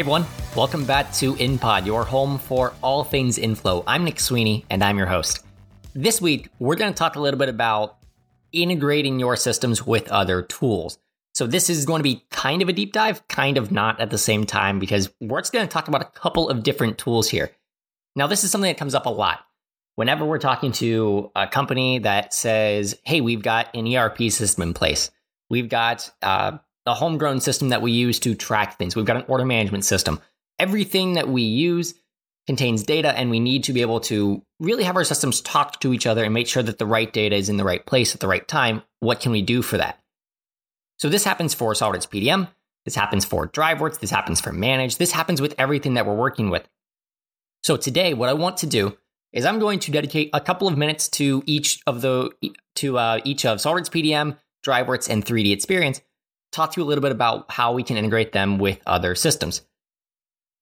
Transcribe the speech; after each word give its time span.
Hey 0.00 0.04
everyone, 0.04 0.24
welcome 0.56 0.86
back 0.86 1.12
to 1.16 1.34
InPod, 1.34 1.84
your 1.84 2.06
home 2.06 2.38
for 2.38 2.72
all 2.82 3.04
things 3.04 3.36
inflow. 3.36 3.84
I'm 3.86 4.02
Nick 4.02 4.18
Sweeney 4.18 4.64
and 4.70 4.82
I'm 4.82 4.96
your 4.96 5.06
host. 5.06 5.44
This 5.94 6.22
week, 6.22 6.48
we're 6.58 6.76
going 6.76 6.90
to 6.90 6.96
talk 6.96 7.16
a 7.16 7.20
little 7.20 7.38
bit 7.38 7.50
about 7.50 7.98
integrating 8.50 9.20
your 9.20 9.36
systems 9.36 9.86
with 9.86 10.08
other 10.08 10.40
tools. 10.40 10.98
So, 11.34 11.46
this 11.46 11.68
is 11.68 11.84
going 11.84 11.98
to 11.98 12.02
be 12.02 12.24
kind 12.30 12.62
of 12.62 12.70
a 12.70 12.72
deep 12.72 12.94
dive, 12.94 13.28
kind 13.28 13.58
of 13.58 13.72
not 13.72 14.00
at 14.00 14.08
the 14.08 14.16
same 14.16 14.46
time, 14.46 14.78
because 14.78 15.10
we're 15.20 15.42
just 15.42 15.52
going 15.52 15.68
to 15.68 15.70
talk 15.70 15.88
about 15.88 16.00
a 16.00 16.18
couple 16.18 16.48
of 16.48 16.62
different 16.62 16.96
tools 16.96 17.28
here. 17.28 17.50
Now, 18.16 18.26
this 18.26 18.42
is 18.42 18.50
something 18.50 18.70
that 18.70 18.78
comes 18.78 18.94
up 18.94 19.04
a 19.04 19.10
lot. 19.10 19.40
Whenever 19.96 20.24
we're 20.24 20.38
talking 20.38 20.72
to 20.72 21.30
a 21.36 21.46
company 21.46 21.98
that 21.98 22.32
says, 22.32 22.98
hey, 23.04 23.20
we've 23.20 23.42
got 23.42 23.76
an 23.76 23.94
ERP 23.94 24.30
system 24.30 24.62
in 24.62 24.72
place, 24.72 25.10
we've 25.50 25.68
got 25.68 26.10
uh, 26.22 26.56
a 26.86 26.94
homegrown 26.94 27.40
system 27.40 27.68
that 27.70 27.82
we 27.82 27.92
use 27.92 28.18
to 28.20 28.34
track 28.34 28.78
things. 28.78 28.96
We've 28.96 29.04
got 29.04 29.16
an 29.16 29.24
order 29.28 29.44
management 29.44 29.84
system. 29.84 30.20
Everything 30.58 31.14
that 31.14 31.28
we 31.28 31.42
use 31.42 31.94
contains 32.46 32.82
data, 32.82 33.16
and 33.16 33.30
we 33.30 33.38
need 33.38 33.64
to 33.64 33.72
be 33.72 33.80
able 33.80 34.00
to 34.00 34.42
really 34.58 34.84
have 34.84 34.96
our 34.96 35.04
systems 35.04 35.40
talk 35.40 35.80
to 35.80 35.92
each 35.92 36.06
other 36.06 36.24
and 36.24 36.34
make 36.34 36.48
sure 36.48 36.62
that 36.62 36.78
the 36.78 36.86
right 36.86 37.12
data 37.12 37.36
is 37.36 37.48
in 37.48 37.56
the 37.56 37.64
right 37.64 37.84
place 37.84 38.14
at 38.14 38.20
the 38.20 38.28
right 38.28 38.46
time. 38.48 38.82
What 39.00 39.20
can 39.20 39.32
we 39.32 39.42
do 39.42 39.62
for 39.62 39.76
that? 39.76 40.00
So, 40.98 41.08
this 41.08 41.24
happens 41.24 41.54
for 41.54 41.72
SolidWorks 41.72 42.08
PDM. 42.08 42.48
This 42.84 42.94
happens 42.94 43.24
for 43.24 43.46
DriveWorks. 43.46 44.00
This 44.00 44.10
happens 44.10 44.40
for 44.40 44.52
Manage. 44.52 44.96
This 44.96 45.12
happens 45.12 45.40
with 45.40 45.54
everything 45.58 45.94
that 45.94 46.06
we're 46.06 46.14
working 46.14 46.50
with. 46.50 46.66
So, 47.62 47.76
today, 47.76 48.14
what 48.14 48.28
I 48.28 48.34
want 48.34 48.56
to 48.58 48.66
do 48.66 48.96
is 49.32 49.44
I'm 49.44 49.58
going 49.58 49.78
to 49.80 49.92
dedicate 49.92 50.30
a 50.32 50.40
couple 50.40 50.66
of 50.66 50.76
minutes 50.76 51.08
to 51.10 51.42
each 51.46 51.80
of 51.86 52.00
the 52.00 52.30
to 52.76 52.98
uh, 52.98 53.20
each 53.24 53.44
of 53.44 53.58
SolidWorks 53.58 53.90
PDM, 53.90 54.36
DriveWorks, 54.64 55.08
and 55.08 55.24
3D 55.24 55.52
Experience 55.52 56.00
talk 56.52 56.72
to 56.72 56.80
you 56.80 56.84
a 56.84 56.88
little 56.88 57.02
bit 57.02 57.12
about 57.12 57.50
how 57.50 57.72
we 57.72 57.82
can 57.82 57.96
integrate 57.96 58.32
them 58.32 58.58
with 58.58 58.78
other 58.86 59.14
systems. 59.14 59.62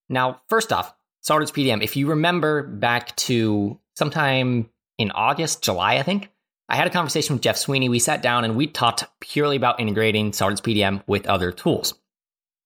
Now, 0.08 0.40
first 0.48 0.72
off, 0.72 0.94
SolidWorks 1.28 1.52
PDM, 1.52 1.82
if 1.82 1.96
you 1.96 2.08
remember 2.08 2.62
back 2.62 3.14
to 3.16 3.78
sometime 3.96 4.70
in 4.96 5.10
August, 5.10 5.62
July, 5.62 5.96
I 5.96 6.02
think, 6.02 6.30
I 6.68 6.76
had 6.76 6.86
a 6.86 6.90
conversation 6.90 7.34
with 7.34 7.42
Jeff 7.42 7.56
Sweeney. 7.56 7.88
We 7.88 7.98
sat 7.98 8.22
down 8.22 8.44
and 8.44 8.56
we 8.56 8.66
talked 8.66 9.04
purely 9.20 9.56
about 9.56 9.80
integrating 9.80 10.32
SolidWorks 10.32 10.62
PDM 10.62 11.02
with 11.06 11.26
other 11.26 11.50
tools. 11.50 11.94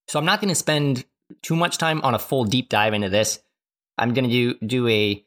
So 0.07 0.19
I'm 0.19 0.25
not 0.25 0.41
going 0.41 0.49
to 0.49 0.55
spend 0.55 1.05
too 1.41 1.55
much 1.55 1.77
time 1.77 2.01
on 2.01 2.13
a 2.13 2.19
full 2.19 2.43
deep 2.43 2.69
dive 2.69 2.93
into 2.93 3.09
this. 3.09 3.39
I'm 3.97 4.13
going 4.13 4.29
to 4.29 4.29
do, 4.29 4.65
do 4.65 4.87
a, 4.87 5.25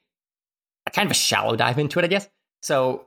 a 0.86 0.90
kind 0.90 1.06
of 1.06 1.12
a 1.12 1.14
shallow 1.14 1.56
dive 1.56 1.78
into 1.78 1.98
it, 1.98 2.04
I 2.04 2.08
guess. 2.08 2.28
So 2.60 3.06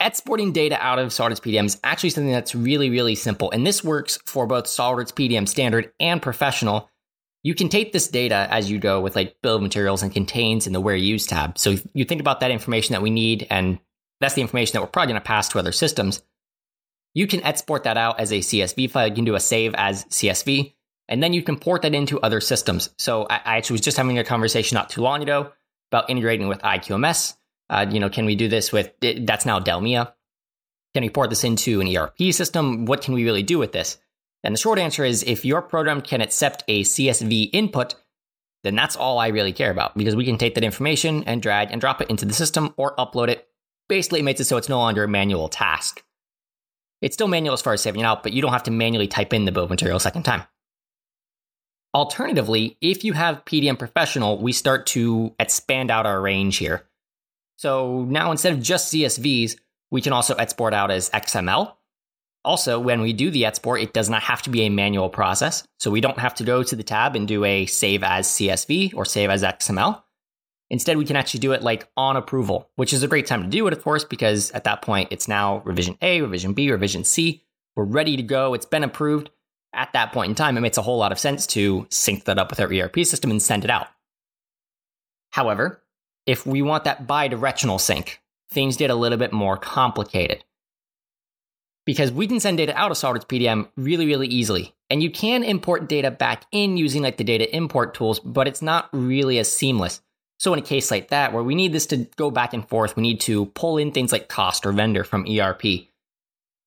exporting 0.00 0.52
data 0.52 0.80
out 0.80 0.98
of 0.98 1.08
SolidWorks 1.08 1.42
PDM 1.42 1.64
is 1.64 1.80
actually 1.82 2.10
something 2.10 2.32
that's 2.32 2.54
really, 2.54 2.90
really 2.90 3.14
simple. 3.14 3.50
And 3.50 3.66
this 3.66 3.82
works 3.82 4.18
for 4.26 4.46
both 4.46 4.64
SolidWorks 4.64 5.12
PDM 5.12 5.48
standard 5.48 5.92
and 5.98 6.22
professional. 6.22 6.90
You 7.42 7.54
can 7.54 7.68
take 7.68 7.92
this 7.92 8.08
data 8.08 8.46
as 8.50 8.70
you 8.70 8.78
go 8.78 9.00
with 9.00 9.16
like 9.16 9.40
bill 9.42 9.56
of 9.56 9.62
materials 9.62 10.02
and 10.02 10.12
contains 10.12 10.66
in 10.66 10.72
the 10.72 10.80
where 10.80 10.96
used 10.96 11.28
tab. 11.28 11.58
So 11.58 11.76
you 11.94 12.04
think 12.04 12.20
about 12.20 12.40
that 12.40 12.50
information 12.50 12.92
that 12.92 13.02
we 13.02 13.10
need, 13.10 13.46
and 13.50 13.78
that's 14.20 14.34
the 14.34 14.42
information 14.42 14.74
that 14.74 14.80
we're 14.80 14.88
probably 14.88 15.12
going 15.12 15.22
to 15.22 15.26
pass 15.26 15.48
to 15.50 15.58
other 15.58 15.72
systems. 15.72 16.22
You 17.14 17.26
can 17.26 17.42
export 17.42 17.84
that 17.84 17.96
out 17.96 18.20
as 18.20 18.32
a 18.32 18.38
CSV 18.38 18.90
file. 18.90 19.08
You 19.08 19.14
can 19.14 19.24
do 19.24 19.34
a 19.34 19.40
save 19.40 19.74
as 19.74 20.04
CSV, 20.06 20.74
and 21.08 21.22
then 21.22 21.32
you 21.32 21.42
can 21.42 21.58
port 21.58 21.82
that 21.82 21.94
into 21.94 22.20
other 22.20 22.40
systems. 22.40 22.90
So 22.98 23.26
I, 23.30 23.40
I 23.44 23.56
actually 23.56 23.74
was 23.74 23.80
just 23.80 23.96
having 23.96 24.18
a 24.18 24.24
conversation 24.24 24.76
not 24.76 24.90
too 24.90 25.00
long 25.00 25.22
ago 25.22 25.52
about 25.90 26.10
integrating 26.10 26.48
with 26.48 26.60
IQMS 26.60 27.34
uh, 27.70 27.86
you 27.90 28.00
know, 28.00 28.08
can 28.08 28.26
we 28.26 28.34
do 28.34 28.48
this 28.48 28.72
with 28.72 28.92
that's 29.00 29.46
now 29.46 29.60
Delmia? 29.60 30.12
Can 30.94 31.02
we 31.02 31.10
port 31.10 31.30
this 31.30 31.44
into 31.44 31.80
an 31.80 31.94
ERP 31.94 32.32
system? 32.32 32.86
What 32.86 33.02
can 33.02 33.14
we 33.14 33.24
really 33.24 33.42
do 33.42 33.58
with 33.58 33.72
this? 33.72 33.98
And 34.42 34.54
the 34.54 34.58
short 34.58 34.78
answer 34.78 35.04
is 35.04 35.22
if 35.22 35.44
your 35.44 35.62
program 35.62 36.00
can 36.00 36.20
accept 36.20 36.64
a 36.68 36.82
CSV 36.82 37.50
input, 37.52 37.94
then 38.64 38.74
that's 38.74 38.96
all 38.96 39.18
I 39.18 39.28
really 39.28 39.52
care 39.52 39.70
about 39.70 39.96
because 39.96 40.16
we 40.16 40.24
can 40.24 40.38
take 40.38 40.54
that 40.54 40.64
information 40.64 41.24
and 41.24 41.42
drag 41.42 41.70
and 41.70 41.80
drop 41.80 42.00
it 42.00 42.10
into 42.10 42.24
the 42.24 42.32
system 42.32 42.72
or 42.76 42.96
upload 42.96 43.28
it. 43.28 43.46
Basically, 43.88 44.20
it 44.20 44.24
makes 44.24 44.40
it 44.40 44.44
so 44.44 44.56
it's 44.56 44.68
no 44.68 44.78
longer 44.78 45.04
a 45.04 45.08
manual 45.08 45.48
task. 45.48 46.02
It's 47.00 47.14
still 47.14 47.28
manual 47.28 47.54
as 47.54 47.62
far 47.62 47.72
as 47.72 47.80
saving 47.80 48.00
it 48.00 48.04
out, 48.04 48.22
but 48.22 48.32
you 48.32 48.42
don't 48.42 48.52
have 48.52 48.64
to 48.64 48.70
manually 48.70 49.06
type 49.06 49.32
in 49.32 49.44
the 49.44 49.60
of 49.60 49.70
material 49.70 49.96
a 49.96 50.00
second 50.00 50.24
time. 50.24 50.42
Alternatively, 51.94 52.76
if 52.80 53.04
you 53.04 53.12
have 53.14 53.44
PDM 53.44 53.78
Professional, 53.78 54.38
we 54.38 54.52
start 54.52 54.86
to 54.88 55.34
expand 55.38 55.90
out 55.90 56.06
our 56.06 56.20
range 56.20 56.58
here. 56.58 56.84
So 57.58 58.04
now 58.04 58.30
instead 58.30 58.52
of 58.52 58.62
just 58.62 58.92
CSVs, 58.92 59.56
we 59.90 60.00
can 60.00 60.12
also 60.12 60.34
export 60.36 60.72
out 60.72 60.92
as 60.92 61.10
XML. 61.10 61.74
Also, 62.44 62.78
when 62.78 63.00
we 63.00 63.12
do 63.12 63.30
the 63.30 63.44
export, 63.44 63.80
it 63.80 63.92
does 63.92 64.08
not 64.08 64.22
have 64.22 64.42
to 64.42 64.50
be 64.50 64.62
a 64.62 64.68
manual 64.70 65.08
process. 65.08 65.64
So 65.80 65.90
we 65.90 66.00
don't 66.00 66.20
have 66.20 66.36
to 66.36 66.44
go 66.44 66.62
to 66.62 66.76
the 66.76 66.84
tab 66.84 67.16
and 67.16 67.26
do 67.26 67.44
a 67.44 67.66
save 67.66 68.04
as 68.04 68.28
CSV 68.28 68.94
or 68.94 69.04
save 69.04 69.28
as 69.28 69.42
XML. 69.42 70.02
Instead, 70.70 70.98
we 70.98 71.04
can 71.04 71.16
actually 71.16 71.40
do 71.40 71.52
it 71.52 71.62
like 71.62 71.90
on 71.96 72.16
approval, 72.16 72.70
which 72.76 72.92
is 72.92 73.02
a 73.02 73.08
great 73.08 73.26
time 73.26 73.42
to 73.42 73.48
do 73.48 73.66
it, 73.66 73.72
of 73.72 73.82
course, 73.82 74.04
because 74.04 74.52
at 74.52 74.64
that 74.64 74.82
point, 74.82 75.08
it's 75.10 75.26
now 75.26 75.58
revision 75.64 75.98
A, 76.00 76.20
revision 76.20 76.52
B, 76.52 76.70
revision 76.70 77.02
C. 77.02 77.42
We're 77.74 77.84
ready 77.84 78.16
to 78.16 78.22
go. 78.22 78.54
It's 78.54 78.66
been 78.66 78.84
approved. 78.84 79.30
At 79.72 79.92
that 79.94 80.12
point 80.12 80.28
in 80.28 80.34
time, 80.36 80.56
it 80.56 80.60
makes 80.60 80.78
a 80.78 80.82
whole 80.82 80.98
lot 80.98 81.12
of 81.12 81.18
sense 81.18 81.46
to 81.48 81.86
sync 81.90 82.24
that 82.24 82.38
up 82.38 82.50
with 82.50 82.60
our 82.60 82.72
ERP 82.72 82.98
system 83.04 83.30
and 83.32 83.42
send 83.42 83.64
it 83.64 83.70
out. 83.70 83.88
However, 85.30 85.82
if 86.28 86.46
we 86.46 86.60
want 86.60 86.84
that 86.84 87.06
bi-directional 87.06 87.78
sync, 87.78 88.20
things 88.50 88.76
get 88.76 88.90
a 88.90 88.94
little 88.94 89.16
bit 89.16 89.32
more 89.32 89.56
complicated. 89.56 90.44
Because 91.86 92.12
we 92.12 92.26
can 92.26 92.38
send 92.38 92.58
data 92.58 92.76
out 92.76 92.90
of 92.90 92.98
SolidWorks 92.98 93.26
PDM 93.26 93.66
really, 93.78 94.04
really 94.04 94.26
easily. 94.26 94.74
And 94.90 95.02
you 95.02 95.10
can 95.10 95.42
import 95.42 95.88
data 95.88 96.10
back 96.10 96.44
in 96.52 96.76
using 96.76 97.02
like 97.02 97.16
the 97.16 97.24
data 97.24 97.56
import 97.56 97.94
tools, 97.94 98.20
but 98.20 98.46
it's 98.46 98.60
not 98.60 98.90
really 98.92 99.38
as 99.38 99.50
seamless. 99.50 100.02
So 100.38 100.52
in 100.52 100.58
a 100.58 100.62
case 100.62 100.90
like 100.90 101.08
that, 101.08 101.32
where 101.32 101.42
we 101.42 101.54
need 101.54 101.72
this 101.72 101.86
to 101.86 102.06
go 102.16 102.30
back 102.30 102.52
and 102.52 102.68
forth, 102.68 102.94
we 102.94 103.02
need 103.02 103.20
to 103.22 103.46
pull 103.46 103.78
in 103.78 103.90
things 103.90 104.12
like 104.12 104.28
cost 104.28 104.66
or 104.66 104.72
vendor 104.72 105.04
from 105.04 105.26
ERP. 105.26 105.64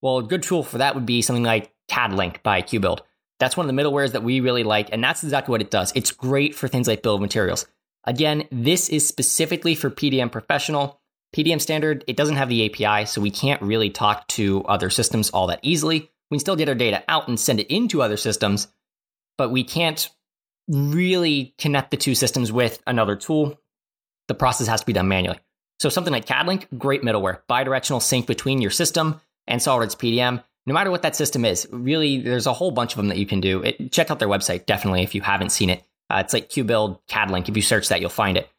Well, 0.01 0.17
a 0.17 0.23
good 0.23 0.41
tool 0.41 0.63
for 0.63 0.79
that 0.79 0.95
would 0.95 1.05
be 1.05 1.21
something 1.21 1.43
like 1.43 1.71
CADLink 1.87 2.41
by 2.41 2.63
QBuild. 2.63 3.01
That's 3.39 3.55
one 3.55 3.69
of 3.69 3.75
the 3.75 3.79
middlewares 3.79 4.13
that 4.13 4.23
we 4.23 4.39
really 4.39 4.63
like, 4.63 4.89
and 4.91 5.03
that's 5.03 5.23
exactly 5.23 5.51
what 5.51 5.61
it 5.61 5.69
does. 5.69 5.91
It's 5.93 6.11
great 6.11 6.55
for 6.55 6.67
things 6.67 6.87
like 6.87 7.03
bill 7.03 7.15
of 7.15 7.21
materials. 7.21 7.67
Again, 8.05 8.47
this 8.51 8.89
is 8.89 9.07
specifically 9.07 9.75
for 9.75 9.89
PDM 9.89 10.31
Professional. 10.31 10.99
PDM 11.35 11.61
Standard, 11.61 12.03
it 12.07 12.17
doesn't 12.17 12.35
have 12.35 12.49
the 12.49 12.65
API, 12.65 13.05
so 13.05 13.21
we 13.21 13.31
can't 13.31 13.61
really 13.61 13.89
talk 13.89 14.27
to 14.29 14.63
other 14.65 14.89
systems 14.89 15.29
all 15.29 15.47
that 15.47 15.59
easily. 15.61 16.11
We 16.29 16.35
can 16.35 16.39
still 16.39 16.55
get 16.55 16.69
our 16.69 16.75
data 16.75 17.03
out 17.07 17.27
and 17.27 17.39
send 17.39 17.59
it 17.59 17.73
into 17.73 18.01
other 18.01 18.17
systems, 18.17 18.67
but 19.37 19.51
we 19.51 19.63
can't 19.63 20.09
really 20.67 21.53
connect 21.57 21.91
the 21.91 21.97
two 21.97 22.15
systems 22.15 22.51
with 22.51 22.81
another 22.87 23.15
tool. 23.15 23.59
The 24.27 24.33
process 24.33 24.67
has 24.67 24.81
to 24.81 24.85
be 24.85 24.93
done 24.93 25.07
manually. 25.07 25.39
So 25.79 25.89
something 25.89 26.13
like 26.13 26.25
CADLink, 26.25 26.67
great 26.77 27.01
middleware, 27.01 27.39
bidirectional 27.49 28.01
sync 28.01 28.27
between 28.27 28.61
your 28.61 28.71
system 28.71 29.19
and 29.47 29.59
SolidWorks 29.59 29.97
PDM. 29.97 30.43
No 30.67 30.73
matter 30.73 30.91
what 30.91 31.01
that 31.01 31.15
system 31.15 31.43
is, 31.43 31.67
really, 31.71 32.21
there's 32.21 32.45
a 32.45 32.53
whole 32.53 32.71
bunch 32.71 32.93
of 32.93 32.97
them 32.97 33.07
that 33.07 33.17
you 33.17 33.25
can 33.25 33.41
do. 33.41 33.63
It, 33.63 33.91
check 33.91 34.11
out 34.11 34.19
their 34.19 34.27
website, 34.27 34.67
definitely, 34.67 35.01
if 35.01 35.15
you 35.15 35.21
haven't 35.21 35.49
seen 35.51 35.71
it. 35.71 35.83
Uh, 36.11 36.19
it's 36.19 36.33
like 36.33 36.49
QBuild 36.49 36.99
CADLink. 37.09 37.49
If 37.49 37.55
you 37.55 37.61
search 37.61 37.89
that, 37.89 38.01
you'll 38.01 38.09
find 38.09 38.37
it. 38.37 38.49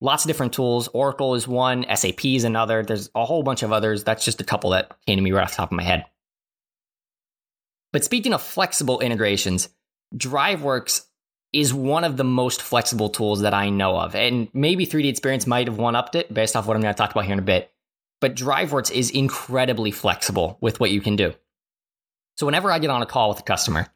Lots 0.00 0.24
of 0.24 0.28
different 0.28 0.54
tools. 0.54 0.88
Oracle 0.88 1.34
is 1.34 1.46
one, 1.46 1.84
SAP 1.94 2.24
is 2.24 2.44
another. 2.44 2.82
There's 2.82 3.10
a 3.14 3.24
whole 3.24 3.42
bunch 3.42 3.62
of 3.62 3.72
others. 3.72 4.04
That's 4.04 4.24
just 4.24 4.40
a 4.40 4.44
couple 4.44 4.70
that 4.70 4.96
came 5.06 5.16
to 5.16 5.22
me 5.22 5.32
right 5.32 5.42
off 5.42 5.50
the 5.50 5.56
top 5.56 5.72
of 5.72 5.76
my 5.76 5.82
head. 5.82 6.06
But 7.92 8.04
speaking 8.04 8.32
of 8.32 8.40
flexible 8.40 9.00
integrations, 9.00 9.68
DriveWorks 10.14 11.04
is 11.52 11.74
one 11.74 12.04
of 12.04 12.16
the 12.16 12.24
most 12.24 12.62
flexible 12.62 13.08
tools 13.08 13.40
that 13.40 13.52
I 13.52 13.70
know 13.70 13.98
of. 13.98 14.14
And 14.14 14.48
maybe 14.54 14.86
3D 14.86 15.08
Experience 15.08 15.46
might 15.46 15.66
have 15.66 15.78
one 15.78 15.96
upped 15.96 16.14
it 16.14 16.32
based 16.32 16.54
off 16.54 16.66
what 16.66 16.76
I'm 16.76 16.82
going 16.82 16.94
to 16.94 16.98
talk 16.98 17.10
about 17.10 17.24
here 17.24 17.32
in 17.32 17.38
a 17.38 17.42
bit. 17.42 17.72
But 18.20 18.36
DriveWorks 18.36 18.92
is 18.92 19.10
incredibly 19.10 19.90
flexible 19.90 20.56
with 20.60 20.78
what 20.78 20.90
you 20.90 21.00
can 21.00 21.16
do. 21.16 21.34
So 22.36 22.46
whenever 22.46 22.70
I 22.70 22.78
get 22.78 22.90
on 22.90 23.02
a 23.02 23.06
call 23.06 23.30
with 23.30 23.40
a 23.40 23.42
customer, 23.42 23.88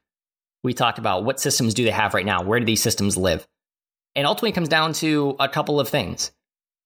we 0.65 0.75
talked 0.75 0.99
about 0.99 1.25
what 1.25 1.39
systems 1.39 1.75
do 1.75 1.85
they 1.85 1.91
have 1.91 2.15
right 2.15 2.27
now? 2.27 2.43
Where 2.43 2.59
do 2.59 2.67
these 2.67 2.83
systems 2.83 3.17
live? 3.17 3.47
And 4.17 4.27
ultimately, 4.27 4.51
it 4.51 4.55
comes 4.55 4.69
down 4.69 4.95
to 4.95 5.37
a 5.39 5.49
couple 5.49 5.79
of 5.79 5.89
things. 5.89 6.33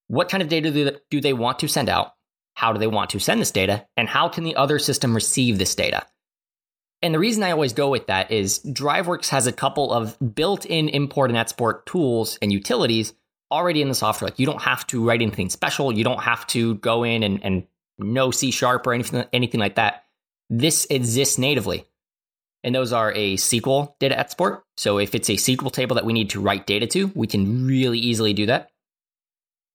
What 0.08 0.28
kind 0.28 0.42
of 0.42 0.48
data 0.48 1.00
do 1.10 1.20
they 1.20 1.32
want 1.32 1.60
to 1.60 1.68
send 1.68 1.88
out? 1.88 2.14
How 2.54 2.72
do 2.72 2.80
they 2.80 2.86
want 2.88 3.10
to 3.10 3.20
send 3.20 3.40
this 3.40 3.52
data? 3.52 3.86
And 3.96 4.08
how 4.08 4.28
can 4.28 4.42
the 4.44 4.56
other 4.56 4.78
system 4.78 5.14
receive 5.14 5.58
this 5.58 5.74
data? 5.74 6.04
And 7.02 7.14
the 7.14 7.18
reason 7.20 7.44
I 7.44 7.52
always 7.52 7.72
go 7.72 7.88
with 7.88 8.08
that 8.08 8.32
is 8.32 8.58
DriveWorks 8.58 9.28
has 9.28 9.46
a 9.46 9.52
couple 9.52 9.92
of 9.92 10.18
built 10.34 10.66
in 10.66 10.88
import 10.88 11.30
and 11.30 11.38
export 11.38 11.86
tools 11.86 12.38
and 12.42 12.52
utilities 12.52 13.12
already 13.52 13.80
in 13.80 13.88
the 13.88 13.94
software. 13.94 14.30
Like 14.30 14.40
you 14.40 14.46
don't 14.46 14.62
have 14.62 14.84
to 14.88 15.06
write 15.06 15.22
anything 15.22 15.50
special. 15.50 15.92
You 15.92 16.02
don't 16.02 16.22
have 16.22 16.46
to 16.48 16.74
go 16.76 17.04
in 17.04 17.22
and, 17.22 17.44
and 17.44 17.66
know 17.98 18.32
C 18.32 18.50
sharp 18.50 18.86
or 18.86 18.94
anything, 18.94 19.24
anything 19.32 19.60
like 19.60 19.76
that. 19.76 20.04
This 20.50 20.86
exists 20.90 21.38
natively 21.38 21.84
and 22.64 22.74
those 22.74 22.92
are 22.92 23.12
a 23.12 23.36
SQL 23.36 23.94
data 23.98 24.18
export. 24.18 24.64
So 24.76 24.98
if 24.98 25.14
it's 25.14 25.28
a 25.28 25.34
SQL 25.34 25.72
table 25.72 25.94
that 25.94 26.04
we 26.04 26.12
need 26.12 26.30
to 26.30 26.40
write 26.40 26.66
data 26.66 26.86
to, 26.88 27.12
we 27.14 27.26
can 27.26 27.66
really 27.66 27.98
easily 27.98 28.32
do 28.32 28.46
that. 28.46 28.70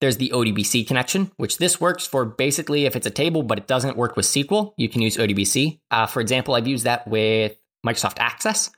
There's 0.01 0.18
the 0.18 0.31
ODBC 0.33 0.85
connection, 0.85 1.31
which 1.38 1.59
this 1.59 1.80
works 1.80 2.06
for 2.06 2.25
basically 2.25 2.85
if 2.85 2.95
it's 2.95 3.07
a 3.07 3.12
table, 3.12 3.41
but 3.41 3.57
it 3.57 3.68
doesn't 3.68 3.95
work 3.95 4.18
with 4.18 4.25
SQL, 4.25 4.74
you 4.75 4.89
can 4.89 5.01
use 5.01 5.15
ODBC. 5.15 5.80
Uh, 5.91 6.07
for 6.07 6.19
example, 6.19 6.56
I've 6.56 6.68
used 6.68 6.83
that 6.83 7.07
with 7.07 7.56
Microsoft 7.85 8.18
Access. 8.19 8.69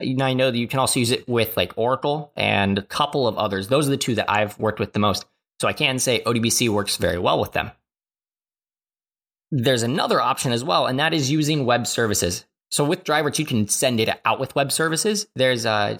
Now 0.00 0.26
I 0.26 0.34
know 0.34 0.50
that 0.50 0.58
you 0.58 0.68
can 0.68 0.80
also 0.80 1.00
use 1.00 1.10
it 1.10 1.26
with 1.26 1.56
like 1.56 1.72
Oracle 1.76 2.32
and 2.36 2.78
a 2.78 2.82
couple 2.82 3.26
of 3.26 3.38
others. 3.38 3.68
Those 3.68 3.86
are 3.86 3.92
the 3.92 3.96
two 3.96 4.16
that 4.16 4.30
I've 4.30 4.58
worked 4.58 4.80
with 4.80 4.92
the 4.92 4.98
most. 4.98 5.24
So 5.60 5.68
I 5.68 5.72
can 5.72 5.98
say 5.98 6.22
ODBC 6.22 6.68
works 6.68 6.96
very 6.96 7.18
well 7.18 7.40
with 7.40 7.52
them. 7.52 7.70
There's 9.50 9.84
another 9.84 10.20
option 10.20 10.52
as 10.52 10.64
well, 10.64 10.86
and 10.86 10.98
that 10.98 11.14
is 11.14 11.30
using 11.30 11.64
web 11.64 11.86
services. 11.86 12.44
So 12.74 12.84
with 12.84 13.04
DriveWorks, 13.04 13.38
you 13.38 13.46
can 13.46 13.68
send 13.68 13.98
data 13.98 14.18
out 14.24 14.40
with 14.40 14.56
web 14.56 14.72
services. 14.72 15.28
There's 15.36 15.64
a 15.64 15.96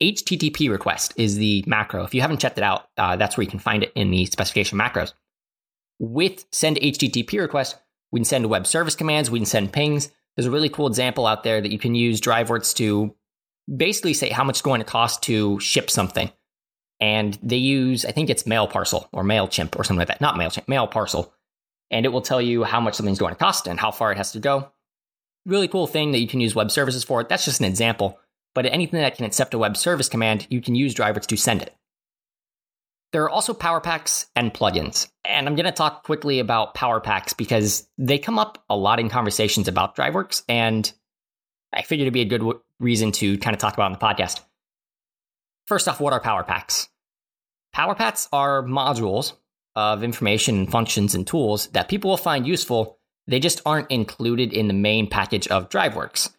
HTTP 0.00 0.70
request 0.70 1.12
is 1.16 1.34
the 1.34 1.64
macro. 1.66 2.04
If 2.04 2.14
you 2.14 2.20
haven't 2.20 2.38
checked 2.38 2.56
it 2.56 2.62
out, 2.62 2.88
uh, 2.96 3.16
that's 3.16 3.36
where 3.36 3.42
you 3.42 3.50
can 3.50 3.58
find 3.58 3.82
it 3.82 3.90
in 3.96 4.12
the 4.12 4.24
specification 4.26 4.78
macros. 4.78 5.12
With 5.98 6.44
send 6.52 6.76
HTTP 6.76 7.40
request, 7.40 7.78
we 8.12 8.20
can 8.20 8.24
send 8.24 8.46
web 8.46 8.68
service 8.68 8.94
commands, 8.94 9.28
we 9.28 9.40
can 9.40 9.46
send 9.46 9.72
pings. 9.72 10.08
There's 10.36 10.46
a 10.46 10.52
really 10.52 10.68
cool 10.68 10.86
example 10.86 11.26
out 11.26 11.42
there 11.42 11.60
that 11.60 11.72
you 11.72 11.80
can 11.80 11.96
use 11.96 12.20
DriveWorks 12.20 12.76
to 12.76 13.12
basically 13.76 14.14
say 14.14 14.28
how 14.28 14.44
much 14.44 14.58
it's 14.58 14.62
going 14.62 14.80
to 14.80 14.84
cost 14.84 15.24
to 15.24 15.58
ship 15.58 15.90
something. 15.90 16.30
And 17.00 17.36
they 17.42 17.56
use, 17.56 18.04
I 18.04 18.12
think 18.12 18.30
it's 18.30 18.46
mail 18.46 18.68
parcel 18.68 19.08
or 19.12 19.24
MailChimp 19.24 19.76
or 19.76 19.82
something 19.82 19.98
like 19.98 20.06
that. 20.06 20.20
Not 20.20 20.36
MailChimp, 20.36 20.68
mail 20.68 20.86
parcel. 20.86 21.34
And 21.90 22.06
it 22.06 22.10
will 22.10 22.22
tell 22.22 22.40
you 22.40 22.62
how 22.62 22.80
much 22.80 22.94
something's 22.94 23.18
going 23.18 23.34
to 23.34 23.40
cost 23.40 23.66
and 23.66 23.80
how 23.80 23.90
far 23.90 24.12
it 24.12 24.16
has 24.16 24.30
to 24.30 24.38
go. 24.38 24.70
Really 25.48 25.66
cool 25.66 25.86
thing 25.86 26.12
that 26.12 26.20
you 26.20 26.28
can 26.28 26.40
use 26.40 26.54
web 26.54 26.70
services 26.70 27.02
for. 27.02 27.24
That's 27.24 27.44
just 27.44 27.58
an 27.58 27.66
example. 27.66 28.20
But 28.54 28.66
anything 28.66 29.00
that 29.00 29.16
can 29.16 29.24
accept 29.24 29.54
a 29.54 29.58
web 29.58 29.76
service 29.76 30.08
command, 30.08 30.46
you 30.50 30.60
can 30.60 30.74
use 30.74 30.94
DriveWorks 30.94 31.26
to 31.26 31.36
send 31.36 31.62
it. 31.62 31.74
There 33.12 33.22
are 33.22 33.30
also 33.30 33.54
power 33.54 33.80
packs 33.80 34.26
and 34.36 34.52
plugins. 34.52 35.08
And 35.24 35.48
I'm 35.48 35.54
going 35.54 35.64
to 35.64 35.72
talk 35.72 36.04
quickly 36.04 36.38
about 36.38 36.74
power 36.74 37.00
packs 37.00 37.32
because 37.32 37.88
they 37.96 38.18
come 38.18 38.38
up 38.38 38.62
a 38.68 38.76
lot 38.76 39.00
in 39.00 39.08
conversations 39.08 39.68
about 39.68 39.96
DriveWorks. 39.96 40.42
And 40.48 40.92
I 41.72 41.80
figured 41.80 42.04
it'd 42.04 42.12
be 42.12 42.20
a 42.20 42.26
good 42.26 42.40
w- 42.40 42.60
reason 42.78 43.12
to 43.12 43.38
kind 43.38 43.54
of 43.54 43.60
talk 43.60 43.74
about 43.74 43.86
on 43.86 43.92
the 43.92 43.98
podcast. 43.98 44.40
First 45.66 45.88
off, 45.88 46.00
what 46.00 46.12
are 46.12 46.20
power 46.20 46.44
packs? 46.44 46.88
Power 47.72 47.94
packs 47.94 48.28
are 48.32 48.62
modules 48.62 49.32
of 49.74 50.02
information 50.02 50.58
and 50.58 50.70
functions 50.70 51.14
and 51.14 51.26
tools 51.26 51.68
that 51.68 51.88
people 51.88 52.10
will 52.10 52.16
find 52.16 52.46
useful. 52.46 52.97
They 53.28 53.38
just 53.38 53.60
aren't 53.64 53.90
included 53.90 54.52
in 54.52 54.66
the 54.66 54.74
main 54.74 55.08
package 55.08 55.46
of 55.48 55.68
DriveWorks. 55.68 56.30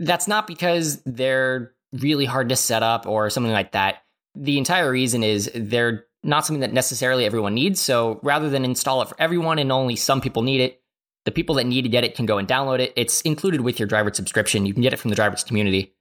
That's 0.00 0.26
not 0.26 0.48
because 0.48 1.00
they're 1.04 1.72
really 1.92 2.24
hard 2.24 2.48
to 2.48 2.56
set 2.56 2.82
up 2.82 3.06
or 3.06 3.30
something 3.30 3.52
like 3.52 3.72
that 3.72 4.04
the 4.34 4.58
entire 4.58 4.90
reason 4.90 5.22
is 5.22 5.50
they're 5.54 6.06
not 6.22 6.46
something 6.46 6.60
that 6.60 6.72
necessarily 6.72 7.24
everyone 7.24 7.54
needs. 7.54 7.80
So 7.80 8.18
rather 8.22 8.50
than 8.50 8.64
install 8.64 9.02
it 9.02 9.08
for 9.08 9.20
everyone 9.20 9.58
and 9.58 9.70
only 9.70 9.96
some 9.96 10.20
people 10.20 10.42
need 10.42 10.60
it, 10.60 10.80
the 11.24 11.30
people 11.30 11.54
that 11.56 11.64
need 11.64 11.82
to 11.82 11.88
get 11.88 12.04
it 12.04 12.14
can 12.14 12.26
go 12.26 12.38
and 12.38 12.48
download 12.48 12.80
it. 12.80 12.92
It's 12.96 13.20
included 13.22 13.60
with 13.60 13.78
your 13.78 13.88
driver 13.88 14.12
subscription. 14.12 14.66
You 14.66 14.72
can 14.72 14.82
get 14.82 14.92
it 14.92 14.98
from 14.98 15.10
the 15.10 15.16
DriveWorks 15.16 15.46
community. 15.46 15.94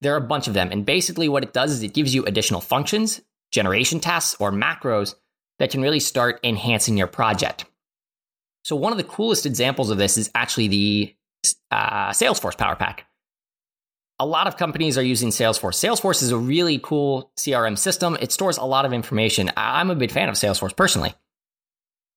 There 0.00 0.14
are 0.14 0.18
a 0.18 0.20
bunch 0.20 0.48
of 0.48 0.54
them. 0.54 0.70
And 0.70 0.86
basically, 0.86 1.28
what 1.28 1.42
it 1.42 1.52
does 1.52 1.72
is 1.72 1.82
it 1.82 1.94
gives 1.94 2.14
you 2.14 2.24
additional 2.24 2.60
functions, 2.60 3.20
generation 3.50 4.00
tasks, 4.00 4.36
or 4.40 4.52
macros 4.52 5.14
that 5.58 5.70
can 5.70 5.82
really 5.82 6.00
start 6.00 6.40
enhancing 6.42 6.96
your 6.96 7.06
project. 7.06 7.64
So, 8.62 8.76
one 8.76 8.92
of 8.92 8.98
the 8.98 9.04
coolest 9.04 9.46
examples 9.46 9.90
of 9.90 9.98
this 9.98 10.18
is 10.18 10.30
actually 10.34 10.68
the 10.68 11.14
uh, 11.70 12.10
Salesforce 12.10 12.56
Power 12.56 12.76
Pack 12.76 13.06
a 14.20 14.26
lot 14.26 14.46
of 14.46 14.58
companies 14.58 14.98
are 14.98 15.02
using 15.02 15.30
Salesforce. 15.30 15.76
Salesforce 15.76 16.22
is 16.22 16.30
a 16.30 16.36
really 16.36 16.78
cool 16.78 17.32
CRM 17.38 17.78
system. 17.78 18.18
It 18.20 18.30
stores 18.30 18.58
a 18.58 18.64
lot 18.64 18.84
of 18.84 18.92
information. 18.92 19.50
I'm 19.56 19.90
a 19.90 19.94
big 19.94 20.10
fan 20.10 20.28
of 20.28 20.34
Salesforce 20.34 20.76
personally. 20.76 21.14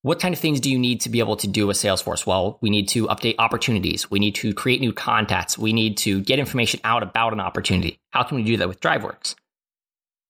What 0.01 0.19
kind 0.19 0.33
of 0.33 0.39
things 0.39 0.59
do 0.59 0.69
you 0.69 0.77
need 0.77 0.99
to 1.01 1.09
be 1.09 1.19
able 1.19 1.37
to 1.37 1.47
do 1.47 1.65
with 1.65 1.77
Salesforce? 1.77 2.25
Well, 2.25 2.59
we 2.59 2.69
need 2.69 2.89
to 2.89 3.07
update 3.07 3.35
opportunities. 3.39 4.11
We 4.11 4.19
need 4.19 4.35
to 4.35 4.53
create 4.53 4.81
new 4.81 4.91
contacts. 4.91 5.57
We 5.57 5.71
need 5.71 5.95
to 5.99 6.19
get 6.19 6.39
information 6.39 6.81
out 6.83 7.03
about 7.03 7.31
an 7.31 7.39
opportunity. 7.39 8.01
How 8.09 8.23
can 8.23 8.35
we 8.35 8.43
do 8.43 8.57
that 8.57 8.67
with 8.67 8.81
DriveWorks? 8.81 9.35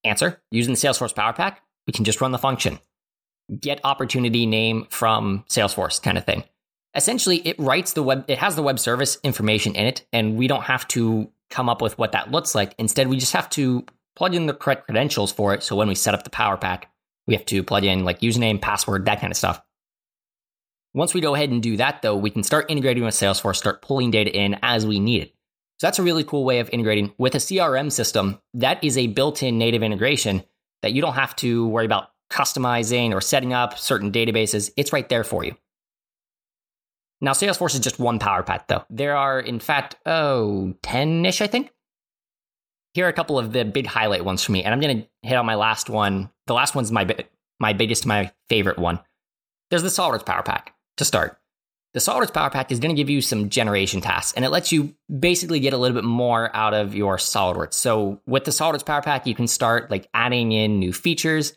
Answer 0.04 0.44
Using 0.52 0.76
the 0.76 0.80
Salesforce 0.80 1.16
Power 1.16 1.34
Pack, 1.34 1.64
we 1.88 1.94
can 1.94 2.06
just 2.06 2.22
run 2.22 2.32
the 2.32 2.38
function. 2.38 2.78
Get 3.60 3.82
opportunity 3.84 4.46
name 4.46 4.88
from 4.90 5.44
Salesforce 5.50 6.02
kind 6.02 6.18
of 6.18 6.26
thing. 6.26 6.44
Essentially, 6.96 7.38
it 7.48 7.60
writes 7.60 7.94
the 7.94 8.04
web, 8.04 8.26
it 8.28 8.38
has 8.38 8.56
the 8.56 8.62
web 8.62 8.80
service 8.80 9.18
information 9.24 9.76
in 9.76 9.86
it, 9.86 10.06
and 10.14 10.38
we 10.38 10.48
don't 10.48 10.64
have 10.64 10.88
to 10.90 11.30
come 11.50 11.70
up 11.70 11.82
with 11.82 11.98
what 11.98 12.12
that 12.12 12.32
looks 12.32 12.56
like. 12.56 12.76
Instead, 12.78 13.08
we 13.08 13.18
just 13.18 13.34
have 13.34 13.50
to 13.50 13.86
plug 14.16 14.36
in 14.36 14.46
the 14.46 14.54
correct 14.54 14.86
credentials 14.86 15.32
for 15.32 15.54
it. 15.54 15.64
So 15.64 15.76
when 15.76 15.88
we 15.88 15.96
set 15.96 16.14
up 16.14 16.24
the 16.24 16.30
Power 16.30 16.58
Pack, 16.58 16.90
we 17.28 17.34
have 17.34 17.46
to 17.48 17.64
plug 17.64 17.84
in 17.84 18.06
like 18.06 18.20
username, 18.20 18.62
password, 18.62 19.06
that 19.06 19.20
kind 19.20 19.32
of 19.32 19.38
stuff. 19.38 19.62
Once 20.94 21.14
we 21.14 21.22
go 21.22 21.34
ahead 21.34 21.50
and 21.50 21.64
do 21.64 21.78
that, 21.78 22.02
though, 22.04 22.16
we 22.16 22.30
can 22.30 22.44
start 22.44 22.70
integrating 22.70 23.04
with 23.04 23.16
Salesforce, 23.16 23.56
start 23.56 23.82
pulling 23.82 24.12
data 24.12 24.32
in 24.32 24.60
as 24.62 24.86
we 24.86 25.00
need 25.00 25.24
it. 25.24 25.34
So 25.80 25.88
that's 25.88 26.00
a 26.00 26.04
really 26.04 26.24
cool 26.24 26.46
way 26.46 26.60
of 26.60 26.70
integrating 26.70 27.14
with 27.18 27.34
a 27.34 27.40
CRM 27.40 27.92
system. 27.92 28.40
That 28.54 28.84
is 28.84 28.98
a 28.98 29.08
built 29.08 29.42
in 29.42 29.58
native 29.58 29.82
integration 29.82 30.44
that 30.84 30.94
you 30.94 31.02
don't 31.02 31.16
have 31.16 31.36
to 31.38 31.68
worry 31.68 31.86
about 31.86 32.10
customizing 32.34 33.14
or 33.14 33.22
setting 33.22 33.54
up 33.54 33.78
certain 33.78 34.12
databases. 34.12 34.72
It's 34.76 34.92
right 34.92 35.08
there 35.08 35.24
for 35.24 35.44
you. 35.44 35.56
Now, 37.22 37.32
Salesforce 37.32 37.74
is 37.74 37.80
just 37.80 38.00
one 38.00 38.20
Power 38.20 38.44
Pack, 38.44 38.68
though. 38.68 38.84
There 38.90 39.16
are, 39.16 39.40
in 39.40 39.60
fact, 39.60 39.96
oh, 40.06 40.74
10 40.84 41.26
ish, 41.26 41.42
I 41.42 41.48
think. 41.48 41.72
Here 42.94 43.06
are 43.06 43.10
a 43.10 43.14
couple 43.14 43.40
of 43.40 43.54
the 43.54 43.64
big 43.64 43.88
highlight 43.88 44.26
ones 44.26 44.44
for 44.44 44.52
me, 44.52 44.64
and 44.64 44.74
I'm 44.74 44.82
going 44.82 45.02
to 45.02 45.08
hit 45.22 45.36
on 45.36 45.46
my 45.46 45.56
last 45.56 45.90
one. 45.90 46.30
The 46.48 46.54
last 46.54 46.76
one's 46.76 46.92
my, 46.92 47.08
my 47.60 47.74
biggest, 47.74 48.06
my 48.06 48.32
favorite 48.50 48.78
one. 48.78 49.00
There's 49.70 49.84
the 49.84 49.90
SolidWorks 49.90 50.26
Power 50.26 50.44
Pack 50.44 50.76
to 50.98 51.06
start. 51.06 51.40
The 51.94 52.00
SolidWorks 52.00 52.34
Power 52.34 52.50
Pack 52.50 52.72
is 52.72 52.80
going 52.80 52.94
to 52.94 53.00
give 53.00 53.10
you 53.10 53.22
some 53.22 53.50
generation 53.50 54.02
tasks, 54.02 54.34
and 54.36 54.44
it 54.44 54.50
lets 54.50 54.72
you 54.72 54.94
basically 55.20 55.60
get 55.60 55.74
a 55.74 55.78
little 55.78 55.96
bit 55.96 56.04
more 56.04 56.54
out 56.56 56.74
of 56.74 56.94
your 56.94 57.18
SolidWorks. 57.18 57.76
So 57.76 58.20
with 58.26 58.44
the 58.44 58.52
SolidWorks 58.52 58.86
Power 58.86 59.02
Pack, 59.02 59.28
you 59.28 59.34
can 59.34 59.48
start 59.48 59.90
like 59.90 60.10
adding 60.14 60.52
in 60.52 60.78
new 60.78 60.92
features. 60.92 61.54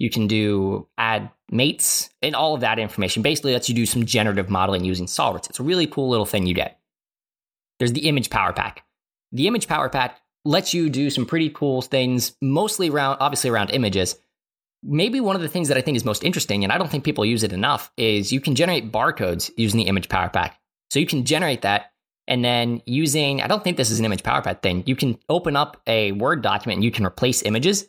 You 0.00 0.08
can 0.08 0.26
do 0.26 0.88
add 0.96 1.30
mates 1.50 2.08
and 2.22 2.34
all 2.34 2.54
of 2.54 2.62
that 2.62 2.78
information. 2.78 3.22
Basically, 3.22 3.52
lets 3.52 3.68
you 3.68 3.74
do 3.74 3.84
some 3.84 4.06
generative 4.06 4.48
modeling 4.48 4.84
using 4.84 5.04
solvers. 5.04 5.48
It's 5.50 5.60
a 5.60 5.62
really 5.62 5.86
cool 5.86 6.08
little 6.08 6.24
thing 6.24 6.46
you 6.46 6.54
get. 6.54 6.80
There's 7.78 7.92
the 7.92 8.08
image 8.08 8.30
power 8.30 8.54
pack. 8.54 8.82
The 9.30 9.46
image 9.46 9.68
power 9.68 9.90
pack 9.90 10.18
lets 10.46 10.72
you 10.72 10.88
do 10.88 11.10
some 11.10 11.26
pretty 11.26 11.50
cool 11.50 11.82
things, 11.82 12.34
mostly 12.40 12.88
around, 12.88 13.18
obviously 13.20 13.50
around 13.50 13.70
images. 13.70 14.18
Maybe 14.82 15.20
one 15.20 15.36
of 15.36 15.42
the 15.42 15.48
things 15.48 15.68
that 15.68 15.76
I 15.76 15.82
think 15.82 15.98
is 15.98 16.04
most 16.06 16.24
interesting, 16.24 16.64
and 16.64 16.72
I 16.72 16.78
don't 16.78 16.90
think 16.90 17.04
people 17.04 17.26
use 17.26 17.42
it 17.42 17.52
enough, 17.52 17.92
is 17.98 18.32
you 18.32 18.40
can 18.40 18.54
generate 18.54 18.90
barcodes 18.90 19.50
using 19.58 19.76
the 19.76 19.86
image 19.86 20.08
power 20.08 20.30
pack. 20.30 20.58
So 20.88 20.98
you 20.98 21.06
can 21.06 21.26
generate 21.26 21.60
that 21.62 21.92
and 22.26 22.42
then 22.42 22.80
using, 22.86 23.42
I 23.42 23.48
don't 23.48 23.62
think 23.62 23.76
this 23.76 23.90
is 23.90 23.98
an 23.98 24.06
image 24.06 24.22
power 24.22 24.40
pack 24.40 24.62
thing. 24.62 24.82
You 24.86 24.96
can 24.96 25.18
open 25.28 25.56
up 25.56 25.82
a 25.86 26.12
Word 26.12 26.40
document 26.40 26.78
and 26.78 26.84
you 26.84 26.90
can 26.90 27.04
replace 27.04 27.42
images. 27.42 27.86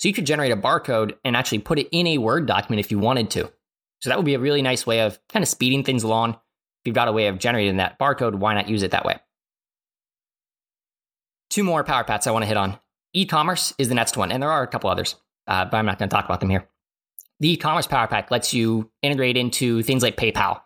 So 0.00 0.08
you 0.08 0.14
could 0.14 0.24
generate 0.24 0.50
a 0.50 0.56
barcode 0.56 1.12
and 1.26 1.36
actually 1.36 1.58
put 1.58 1.78
it 1.78 1.88
in 1.92 2.06
a 2.06 2.18
Word 2.18 2.46
document 2.46 2.80
if 2.80 2.90
you 2.90 2.98
wanted 2.98 3.30
to. 3.32 3.52
So 4.00 4.08
that 4.08 4.16
would 4.16 4.24
be 4.24 4.32
a 4.32 4.38
really 4.38 4.62
nice 4.62 4.86
way 4.86 5.02
of 5.02 5.18
kind 5.28 5.42
of 5.42 5.48
speeding 5.48 5.84
things 5.84 6.04
along. 6.04 6.30
If 6.30 6.86
you've 6.86 6.94
got 6.94 7.08
a 7.08 7.12
way 7.12 7.26
of 7.26 7.38
generating 7.38 7.76
that 7.76 7.98
barcode, 7.98 8.36
why 8.36 8.54
not 8.54 8.70
use 8.70 8.82
it 8.82 8.92
that 8.92 9.04
way? 9.04 9.16
Two 11.50 11.64
more 11.64 11.84
power 11.84 12.02
I 12.08 12.30
want 12.30 12.44
to 12.44 12.48
hit 12.48 12.56
on. 12.56 12.78
E-commerce 13.12 13.74
is 13.76 13.90
the 13.90 13.94
next 13.94 14.16
one, 14.16 14.32
and 14.32 14.42
there 14.42 14.50
are 14.50 14.62
a 14.62 14.68
couple 14.68 14.88
others, 14.88 15.16
uh, 15.46 15.66
but 15.66 15.76
I'm 15.76 15.84
not 15.84 15.98
going 15.98 16.08
to 16.08 16.14
talk 16.14 16.24
about 16.24 16.40
them 16.40 16.48
here. 16.48 16.66
The 17.40 17.52
e-commerce 17.52 17.86
power 17.86 18.06
pack 18.06 18.30
lets 18.30 18.54
you 18.54 18.90
integrate 19.02 19.36
into 19.36 19.82
things 19.82 20.02
like 20.02 20.16
PayPal. 20.16 20.62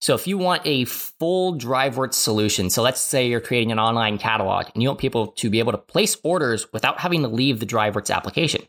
So 0.00 0.14
if 0.14 0.26
you 0.26 0.38
want 0.38 0.62
a 0.64 0.86
full 0.86 1.58
DriveWorks 1.58 2.14
solution, 2.14 2.70
so 2.70 2.82
let's 2.82 3.00
say 3.00 3.28
you're 3.28 3.40
creating 3.40 3.70
an 3.70 3.80
online 3.80 4.16
catalog 4.16 4.68
and 4.72 4.82
you 4.82 4.88
want 4.88 5.00
people 5.00 5.26
to 5.32 5.50
be 5.50 5.58
able 5.58 5.72
to 5.72 5.78
place 5.78 6.16
orders 6.22 6.72
without 6.72 7.00
having 7.00 7.20
to 7.22 7.28
leave 7.28 7.60
the 7.60 7.66
DriveWorks 7.66 8.14
application 8.14 8.62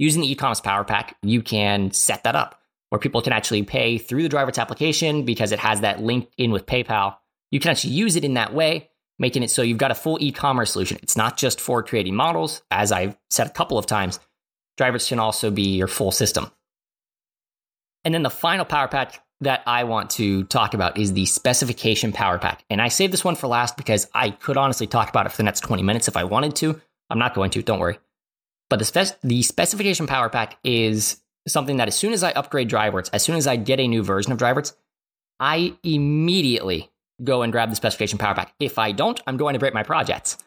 using 0.00 0.22
the 0.22 0.32
e-commerce 0.32 0.60
power 0.60 0.82
pack, 0.82 1.16
you 1.22 1.42
can 1.42 1.92
set 1.92 2.24
that 2.24 2.34
up 2.34 2.60
where 2.88 2.98
people 2.98 3.20
can 3.20 3.34
actually 3.34 3.62
pay 3.62 3.98
through 3.98 4.22
the 4.22 4.28
DriveWorks 4.28 4.58
application 4.58 5.24
because 5.24 5.52
it 5.52 5.58
has 5.58 5.82
that 5.82 6.02
link 6.02 6.30
in 6.38 6.50
with 6.50 6.66
PayPal. 6.66 7.16
You 7.50 7.60
can 7.60 7.70
actually 7.70 7.92
use 7.92 8.16
it 8.16 8.24
in 8.24 8.34
that 8.34 8.54
way, 8.54 8.88
making 9.18 9.42
it 9.42 9.50
so 9.50 9.62
you've 9.62 9.78
got 9.78 9.90
a 9.90 9.94
full 9.94 10.18
e-commerce 10.20 10.72
solution. 10.72 10.98
It's 11.02 11.18
not 11.18 11.36
just 11.36 11.60
for 11.60 11.82
creating 11.82 12.16
models, 12.16 12.62
as 12.70 12.90
I've 12.90 13.16
said 13.28 13.46
a 13.46 13.50
couple 13.50 13.76
of 13.76 13.86
times. 13.86 14.18
DriveWorks 14.78 15.08
can 15.08 15.20
also 15.20 15.50
be 15.50 15.76
your 15.76 15.86
full 15.86 16.12
system. 16.12 16.50
And 18.02 18.14
then 18.14 18.22
the 18.22 18.30
final 18.30 18.64
power 18.64 18.88
pack 18.88 19.22
that 19.42 19.62
I 19.66 19.84
want 19.84 20.08
to 20.10 20.44
talk 20.44 20.72
about 20.72 20.98
is 20.98 21.12
the 21.12 21.26
specification 21.26 22.12
power 22.12 22.38
pack. 22.38 22.64
And 22.70 22.80
I 22.80 22.88
saved 22.88 23.12
this 23.12 23.24
one 23.24 23.36
for 23.36 23.48
last 23.48 23.76
because 23.76 24.08
I 24.14 24.30
could 24.30 24.56
honestly 24.56 24.86
talk 24.86 25.10
about 25.10 25.26
it 25.26 25.28
for 25.28 25.36
the 25.36 25.42
next 25.42 25.60
20 25.60 25.82
minutes 25.82 26.08
if 26.08 26.16
I 26.16 26.24
wanted 26.24 26.56
to. 26.56 26.80
I'm 27.10 27.18
not 27.18 27.34
going 27.34 27.50
to, 27.50 27.62
don't 27.62 27.78
worry. 27.78 27.98
But 28.70 28.78
the, 28.78 28.84
spec- 28.86 29.20
the 29.22 29.42
specification 29.42 30.06
power 30.06 30.30
pack 30.30 30.56
is 30.64 31.20
something 31.46 31.76
that 31.76 31.88
as 31.88 31.96
soon 31.96 32.12
as 32.14 32.22
I 32.22 32.30
upgrade 32.30 32.70
DriveWorks, 32.70 33.10
as 33.12 33.22
soon 33.22 33.36
as 33.36 33.46
I 33.46 33.56
get 33.56 33.80
a 33.80 33.88
new 33.88 34.02
version 34.02 34.32
of 34.32 34.38
DriveWorks, 34.38 34.72
I 35.38 35.76
immediately 35.82 36.90
go 37.22 37.42
and 37.42 37.52
grab 37.52 37.70
the 37.70 37.76
specification 37.76 38.18
power 38.18 38.34
pack. 38.34 38.54
If 38.58 38.78
I 38.78 38.92
don't, 38.92 39.20
I'm 39.26 39.36
going 39.36 39.52
to 39.54 39.58
break 39.58 39.74
my 39.74 39.82
projects. 39.82 40.38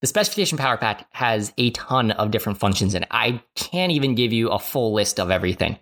The 0.00 0.06
specification 0.06 0.58
power 0.58 0.76
pack 0.76 1.06
has 1.12 1.52
a 1.58 1.70
ton 1.70 2.10
of 2.10 2.30
different 2.30 2.58
functions 2.58 2.94
in 2.94 3.02
it. 3.02 3.08
I 3.10 3.42
can't 3.54 3.92
even 3.92 4.14
give 4.14 4.32
you 4.32 4.48
a 4.48 4.58
full 4.58 4.92
list 4.92 5.20
of 5.20 5.30
everything. 5.30 5.78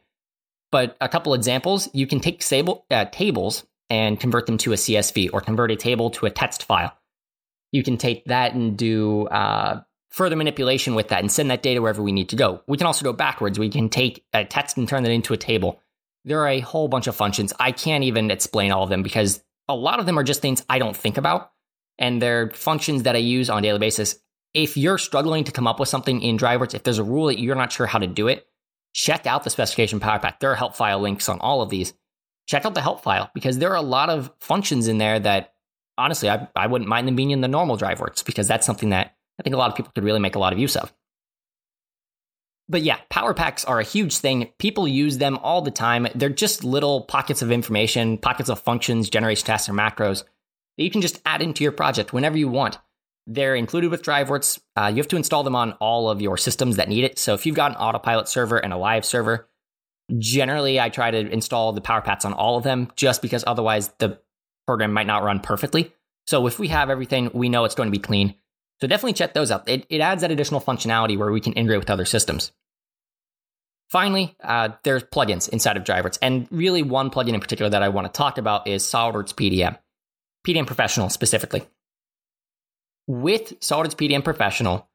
But 0.70 0.96
a 1.00 1.08
couple 1.08 1.34
examples, 1.34 1.88
you 1.94 2.06
can 2.06 2.20
take 2.20 2.42
sable, 2.42 2.84
uh, 2.90 3.06
tables 3.06 3.64
and 3.88 4.20
convert 4.20 4.46
them 4.46 4.58
to 4.58 4.72
a 4.72 4.76
CSV 4.76 5.30
or 5.32 5.40
convert 5.40 5.70
a 5.70 5.76
table 5.76 6.10
to 6.10 6.26
a 6.26 6.30
text 6.30 6.64
file. 6.64 6.92
you 7.70 7.82
can 7.82 7.96
take 7.98 8.24
that 8.24 8.54
and 8.54 8.76
do 8.76 9.26
uh, 9.28 9.80
further 10.10 10.36
manipulation 10.36 10.94
with 10.94 11.08
that 11.08 11.20
and 11.20 11.30
send 11.30 11.50
that 11.50 11.62
data 11.62 11.80
wherever 11.80 12.02
we 12.02 12.12
need 12.12 12.30
to 12.30 12.36
go. 12.36 12.62
We 12.66 12.78
can 12.78 12.86
also 12.86 13.04
go 13.04 13.12
backwards. 13.12 13.58
We 13.58 13.68
can 13.68 13.88
take 13.88 14.24
a 14.32 14.44
text 14.44 14.76
and 14.76 14.88
turn 14.88 15.02
that 15.02 15.12
into 15.12 15.34
a 15.34 15.38
table. 15.38 15.80
There 16.24 16.40
are 16.40 16.48
a 16.48 16.60
whole 16.60 16.88
bunch 16.88 17.06
of 17.06 17.16
functions. 17.16 17.52
I 17.58 17.72
can't 17.72 18.04
even 18.04 18.30
explain 18.30 18.72
all 18.72 18.82
of 18.82 18.90
them 18.90 19.02
because 19.02 19.42
a 19.68 19.74
lot 19.74 20.00
of 20.00 20.06
them 20.06 20.18
are 20.18 20.24
just 20.24 20.40
things 20.40 20.64
I 20.68 20.78
don't 20.78 20.96
think 20.96 21.18
about. 21.18 21.52
And 21.98 22.22
they're 22.22 22.50
functions 22.50 23.02
that 23.02 23.16
I 23.16 23.18
use 23.18 23.50
on 23.50 23.58
a 23.58 23.62
daily 23.62 23.78
basis. 23.78 24.18
If 24.54 24.76
you're 24.76 24.98
struggling 24.98 25.44
to 25.44 25.52
come 25.52 25.66
up 25.66 25.78
with 25.78 25.88
something 25.88 26.22
in 26.22 26.38
DriveWorks, 26.38 26.74
if 26.74 26.82
there's 26.82 26.98
a 26.98 27.04
rule 27.04 27.26
that 27.26 27.38
you're 27.38 27.54
not 27.54 27.72
sure 27.72 27.86
how 27.86 27.98
to 27.98 28.06
do 28.06 28.28
it, 28.28 28.46
check 28.94 29.26
out 29.26 29.44
the 29.44 29.50
specification 29.50 30.00
power 30.00 30.18
pack. 30.18 30.40
There 30.40 30.50
are 30.50 30.56
help 30.56 30.74
file 30.74 31.00
links 31.00 31.28
on 31.28 31.38
all 31.40 31.60
of 31.60 31.70
these. 31.70 31.92
Check 32.46 32.64
out 32.64 32.74
the 32.74 32.80
help 32.80 33.02
file 33.02 33.30
because 33.34 33.58
there 33.58 33.70
are 33.70 33.76
a 33.76 33.82
lot 33.82 34.10
of 34.10 34.32
functions 34.40 34.88
in 34.88 34.98
there 34.98 35.18
that 35.18 35.54
honestly, 35.98 36.30
I, 36.30 36.48
I 36.56 36.66
wouldn't 36.66 36.88
mind 36.88 37.06
them 37.06 37.16
being 37.16 37.32
in 37.32 37.42
the 37.42 37.48
normal 37.48 37.76
DriveWorks 37.76 38.24
because 38.24 38.48
that's 38.48 38.64
something 38.64 38.90
that 38.90 39.16
I 39.38 39.42
think 39.42 39.54
a 39.54 39.58
lot 39.58 39.70
of 39.70 39.76
people 39.76 39.92
could 39.94 40.04
really 40.04 40.20
make 40.20 40.34
a 40.34 40.38
lot 40.38 40.52
of 40.52 40.58
use 40.58 40.76
of. 40.76 40.92
But 42.68 42.82
yeah, 42.82 42.98
power 43.08 43.32
packs 43.32 43.64
are 43.64 43.80
a 43.80 43.84
huge 43.84 44.18
thing. 44.18 44.50
People 44.58 44.86
use 44.86 45.18
them 45.18 45.38
all 45.38 45.62
the 45.62 45.70
time. 45.70 46.06
They're 46.14 46.28
just 46.28 46.64
little 46.64 47.02
pockets 47.02 47.40
of 47.40 47.50
information, 47.50 48.18
pockets 48.18 48.50
of 48.50 48.60
functions, 48.60 49.08
generation 49.08 49.46
tasks, 49.46 49.68
or 49.68 49.72
macros 49.72 50.24
that 50.76 50.84
you 50.84 50.90
can 50.90 51.00
just 51.00 51.20
add 51.24 51.40
into 51.40 51.64
your 51.64 51.72
project 51.72 52.12
whenever 52.12 52.36
you 52.36 52.48
want. 52.48 52.78
They're 53.26 53.54
included 53.54 53.90
with 53.90 54.02
DriveWorks. 54.02 54.58
Uh, 54.76 54.86
you 54.86 54.96
have 54.96 55.08
to 55.08 55.16
install 55.16 55.42
them 55.42 55.56
on 55.56 55.72
all 55.72 56.10
of 56.10 56.20
your 56.20 56.36
systems 56.36 56.76
that 56.76 56.88
need 56.88 57.04
it. 57.04 57.18
So 57.18 57.34
if 57.34 57.46
you've 57.46 57.56
got 57.56 57.72
an 57.72 57.76
autopilot 57.76 58.28
server 58.28 58.58
and 58.58 58.72
a 58.72 58.76
live 58.76 59.04
server, 59.04 59.48
generally 60.16 60.80
I 60.80 60.88
try 60.88 61.10
to 61.10 61.18
install 61.18 61.72
the 61.72 61.80
power 61.80 62.00
packs 62.00 62.24
on 62.24 62.32
all 62.32 62.56
of 62.56 62.64
them 62.64 62.90
just 62.96 63.20
because 63.20 63.44
otherwise 63.46 63.88
the 63.98 64.18
program 64.66 64.92
might 64.92 65.06
not 65.06 65.24
run 65.24 65.40
perfectly. 65.40 65.92
So 66.26 66.46
if 66.46 66.58
we 66.58 66.68
have 66.68 66.90
everything, 66.90 67.30
we 67.32 67.48
know 67.48 67.64
it's 67.64 67.74
going 67.74 67.88
to 67.88 67.98
be 67.98 68.02
clean. 68.02 68.34
So 68.80 68.86
definitely 68.86 69.14
check 69.14 69.34
those 69.34 69.50
out. 69.50 69.68
It, 69.68 69.86
it 69.88 70.00
adds 70.00 70.22
that 70.22 70.30
additional 70.30 70.60
functionality 70.60 71.18
where 71.18 71.32
we 71.32 71.40
can 71.40 71.52
integrate 71.54 71.80
with 71.80 71.90
other 71.90 72.04
systems. 72.04 72.52
Finally, 73.90 74.36
uh, 74.42 74.70
there's 74.84 75.02
plugins 75.02 75.48
inside 75.48 75.76
of 75.76 75.84
DriveWorks. 75.84 76.18
And 76.20 76.46
really, 76.50 76.82
one 76.82 77.10
plugin 77.10 77.34
in 77.34 77.40
particular 77.40 77.70
that 77.70 77.82
I 77.82 77.88
want 77.88 78.06
to 78.06 78.16
talk 78.16 78.38
about 78.38 78.68
is 78.68 78.84
SolidWorks 78.84 79.34
PDM, 79.34 79.78
PDM 80.46 80.66
Professional 80.66 81.08
specifically. 81.08 81.62
With 83.06 83.58
SolidWorks 83.60 83.96
PDM 83.96 84.22
Professional, 84.22 84.88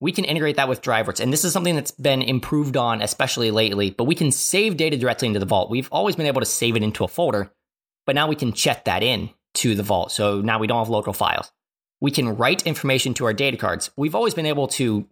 we 0.00 0.12
can 0.12 0.26
integrate 0.26 0.56
that 0.56 0.68
with 0.68 0.82
DriveWorks. 0.82 1.20
And 1.20 1.32
this 1.32 1.44
is 1.44 1.54
something 1.54 1.74
that's 1.74 1.92
been 1.92 2.20
improved 2.20 2.76
on, 2.76 3.00
especially 3.00 3.50
lately, 3.50 3.90
but 3.90 4.04
we 4.04 4.14
can 4.14 4.30
save 4.30 4.76
data 4.76 4.98
directly 4.98 5.26
into 5.28 5.40
the 5.40 5.46
vault. 5.46 5.70
We've 5.70 5.88
always 5.90 6.14
been 6.14 6.26
able 6.26 6.42
to 6.42 6.46
save 6.46 6.76
it 6.76 6.82
into 6.82 7.04
a 7.04 7.08
folder, 7.08 7.50
but 8.04 8.14
now 8.14 8.28
we 8.28 8.36
can 8.36 8.52
check 8.52 8.84
that 8.84 9.02
in 9.02 9.30
to 9.54 9.74
the 9.74 9.82
vault. 9.82 10.12
So 10.12 10.42
now 10.42 10.58
we 10.58 10.66
don't 10.66 10.78
have 10.78 10.90
local 10.90 11.14
files 11.14 11.50
we 12.00 12.10
can 12.10 12.36
write 12.36 12.66
information 12.66 13.14
to 13.14 13.24
our 13.24 13.32
data 13.32 13.56
cards. 13.56 13.90
We've 13.96 14.14
always 14.14 14.34
been 14.34 14.46
able 14.46 14.68
to 14.68 15.08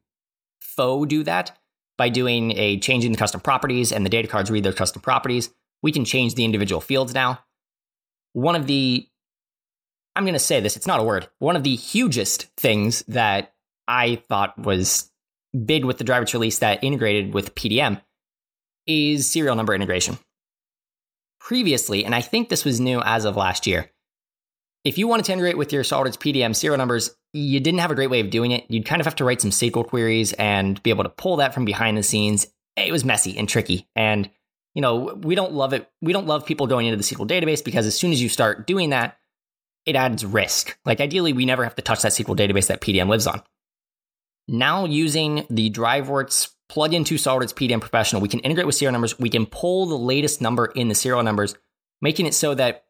faux 0.60 1.08
do 1.08 1.22
that 1.24 1.58
by 1.96 2.08
doing 2.08 2.52
a 2.56 2.78
change 2.78 3.04
in 3.04 3.12
the 3.12 3.18
custom 3.18 3.40
properties 3.40 3.92
and 3.92 4.04
the 4.04 4.10
data 4.10 4.28
cards 4.28 4.50
read 4.50 4.64
their 4.64 4.72
custom 4.72 5.00
properties. 5.00 5.50
We 5.82 5.92
can 5.92 6.04
change 6.04 6.34
the 6.34 6.44
individual 6.44 6.80
fields 6.80 7.14
now. 7.14 7.40
One 8.32 8.56
of 8.56 8.66
the, 8.66 9.06
I'm 10.16 10.24
going 10.24 10.34
to 10.34 10.40
say 10.40 10.60
this, 10.60 10.76
it's 10.76 10.86
not 10.86 11.00
a 11.00 11.04
word, 11.04 11.28
one 11.38 11.56
of 11.56 11.62
the 11.62 11.76
hugest 11.76 12.48
things 12.56 13.04
that 13.08 13.54
I 13.86 14.16
thought 14.28 14.58
was 14.58 15.10
big 15.64 15.84
with 15.84 15.98
the 15.98 16.04
DriveWorks 16.04 16.32
release 16.32 16.58
that 16.58 16.82
integrated 16.82 17.32
with 17.32 17.54
PDM 17.54 18.00
is 18.86 19.30
serial 19.30 19.54
number 19.54 19.74
integration. 19.74 20.18
Previously, 21.38 22.04
and 22.04 22.14
I 22.14 22.22
think 22.22 22.48
this 22.48 22.64
was 22.64 22.80
new 22.80 23.00
as 23.02 23.24
of 23.24 23.36
last 23.36 23.66
year, 23.66 23.90
if 24.84 24.98
you 24.98 25.08
wanted 25.08 25.24
to 25.26 25.32
integrate 25.32 25.56
with 25.56 25.72
your 25.72 25.82
SolidWorks 25.82 26.18
PDM 26.18 26.54
serial 26.54 26.76
numbers, 26.76 27.16
you 27.32 27.58
didn't 27.58 27.80
have 27.80 27.90
a 27.90 27.94
great 27.94 28.10
way 28.10 28.20
of 28.20 28.30
doing 28.30 28.50
it. 28.50 28.64
You'd 28.68 28.84
kind 28.84 29.00
of 29.00 29.06
have 29.06 29.16
to 29.16 29.24
write 29.24 29.40
some 29.40 29.50
SQL 29.50 29.86
queries 29.86 30.32
and 30.34 30.82
be 30.82 30.90
able 30.90 31.04
to 31.04 31.10
pull 31.10 31.36
that 31.36 31.54
from 31.54 31.64
behind 31.64 31.96
the 31.96 32.02
scenes. 32.02 32.46
It 32.76 32.92
was 32.92 33.04
messy 33.04 33.36
and 33.38 33.48
tricky. 33.48 33.88
And, 33.96 34.30
you 34.74 34.82
know, 34.82 35.18
we 35.22 35.34
don't 35.34 35.52
love 35.52 35.72
it. 35.72 35.90
We 36.02 36.12
don't 36.12 36.26
love 36.26 36.44
people 36.44 36.66
going 36.66 36.86
into 36.86 36.96
the 36.96 37.02
SQL 37.02 37.26
database 37.26 37.64
because 37.64 37.86
as 37.86 37.96
soon 37.96 38.12
as 38.12 38.22
you 38.22 38.28
start 38.28 38.66
doing 38.66 38.90
that, 38.90 39.16
it 39.86 39.96
adds 39.96 40.24
risk. 40.24 40.78
Like 40.84 41.00
ideally, 41.00 41.32
we 41.32 41.46
never 41.46 41.64
have 41.64 41.76
to 41.76 41.82
touch 41.82 42.02
that 42.02 42.12
SQL 42.12 42.36
database 42.36 42.66
that 42.66 42.80
PDM 42.80 43.08
lives 43.08 43.26
on. 43.26 43.42
Now 44.46 44.84
using 44.84 45.46
the 45.48 45.70
DriveWorks 45.70 46.50
plugin 46.70 47.06
to 47.06 47.14
SolidWorks 47.14 47.54
PDM 47.54 47.80
Professional, 47.80 48.20
we 48.20 48.28
can 48.28 48.40
integrate 48.40 48.66
with 48.66 48.74
serial 48.74 48.92
numbers. 48.92 49.18
We 49.18 49.30
can 49.30 49.46
pull 49.46 49.86
the 49.86 49.96
latest 49.96 50.42
number 50.42 50.66
in 50.66 50.88
the 50.88 50.94
serial 50.94 51.22
numbers, 51.22 51.54
making 52.02 52.26
it 52.26 52.34
so 52.34 52.54
that 52.54 52.83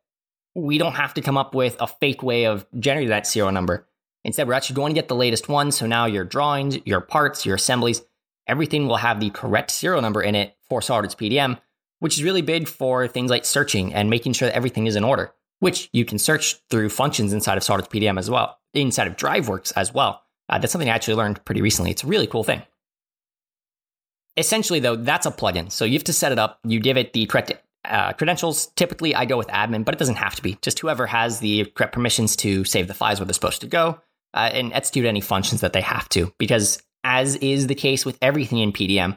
we 0.54 0.78
don't 0.78 0.94
have 0.94 1.14
to 1.14 1.20
come 1.20 1.36
up 1.36 1.54
with 1.54 1.76
a 1.80 1.86
fake 1.86 2.22
way 2.22 2.46
of 2.46 2.66
generating 2.78 3.10
that 3.10 3.26
serial 3.26 3.52
number. 3.52 3.86
Instead, 4.24 4.48
we're 4.48 4.54
actually 4.54 4.76
going 4.76 4.94
to 4.94 4.98
get 4.98 5.08
the 5.08 5.14
latest 5.14 5.48
one. 5.48 5.70
So 5.70 5.86
now 5.86 6.06
your 6.06 6.24
drawings, 6.24 6.78
your 6.84 7.00
parts, 7.00 7.44
your 7.44 7.56
assemblies, 7.56 8.02
everything 8.46 8.86
will 8.86 8.96
have 8.96 9.20
the 9.20 9.30
correct 9.30 9.70
serial 9.70 10.00
number 10.00 10.22
in 10.22 10.34
it 10.34 10.56
for 10.68 10.80
SolidWorks 10.80 11.16
PDM, 11.16 11.58
which 11.98 12.16
is 12.16 12.24
really 12.24 12.42
big 12.42 12.68
for 12.68 13.06
things 13.06 13.30
like 13.30 13.44
searching 13.44 13.92
and 13.92 14.08
making 14.08 14.32
sure 14.32 14.48
that 14.48 14.56
everything 14.56 14.86
is 14.86 14.96
in 14.96 15.04
order, 15.04 15.34
which 15.60 15.90
you 15.92 16.04
can 16.04 16.18
search 16.18 16.56
through 16.70 16.88
functions 16.88 17.32
inside 17.32 17.58
of 17.58 17.64
SolidWorks 17.64 17.90
PDM 17.90 18.18
as 18.18 18.30
well, 18.30 18.58
inside 18.72 19.08
of 19.08 19.16
DriveWorks 19.16 19.72
as 19.76 19.92
well. 19.92 20.22
Uh, 20.48 20.58
that's 20.58 20.72
something 20.72 20.88
I 20.88 20.94
actually 20.94 21.14
learned 21.14 21.44
pretty 21.44 21.62
recently. 21.62 21.90
It's 21.90 22.04
a 22.04 22.06
really 22.06 22.26
cool 22.26 22.44
thing. 22.44 22.62
Essentially, 24.36 24.80
though, 24.80 24.96
that's 24.96 25.26
a 25.26 25.30
plugin. 25.30 25.70
So 25.70 25.84
you 25.84 25.94
have 25.94 26.04
to 26.04 26.12
set 26.12 26.32
it 26.32 26.38
up. 26.38 26.58
You 26.64 26.80
give 26.80 26.96
it 26.96 27.12
the 27.12 27.26
correct 27.26 27.52
uh, 27.84 28.12
credentials, 28.14 28.66
typically 28.76 29.14
I 29.14 29.24
go 29.24 29.36
with 29.36 29.48
admin, 29.48 29.84
but 29.84 29.94
it 29.94 29.98
doesn't 29.98 30.16
have 30.16 30.34
to 30.36 30.42
be. 30.42 30.58
Just 30.62 30.78
whoever 30.78 31.06
has 31.06 31.40
the 31.40 31.64
correct 31.66 31.92
permissions 31.92 32.36
to 32.36 32.64
save 32.64 32.88
the 32.88 32.94
files 32.94 33.20
where 33.20 33.26
they're 33.26 33.34
supposed 33.34 33.60
to 33.60 33.66
go 33.66 34.00
uh, 34.32 34.50
and 34.52 34.72
execute 34.72 35.06
any 35.06 35.20
functions 35.20 35.60
that 35.60 35.72
they 35.72 35.80
have 35.80 36.08
to. 36.10 36.32
Because 36.38 36.82
as 37.02 37.36
is 37.36 37.66
the 37.66 37.74
case 37.74 38.06
with 38.06 38.18
everything 38.22 38.58
in 38.58 38.72
PDM, 38.72 39.16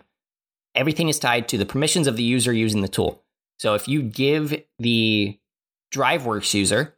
everything 0.76 1.10
is 1.10 1.20
tied 1.20 1.48
to 1.50 1.58
the 1.58 1.66
permissions 1.66 2.08
of 2.08 2.18
the 2.18 2.24
user 2.24 2.52
using 2.54 2.82
the 2.82 2.88
tool. 2.88 3.24
So 3.58 3.74
if 3.74 3.88
you 3.88 4.02
give 4.02 4.62
the 4.80 5.40
DriveWorks 5.94 6.54
user 6.54 6.94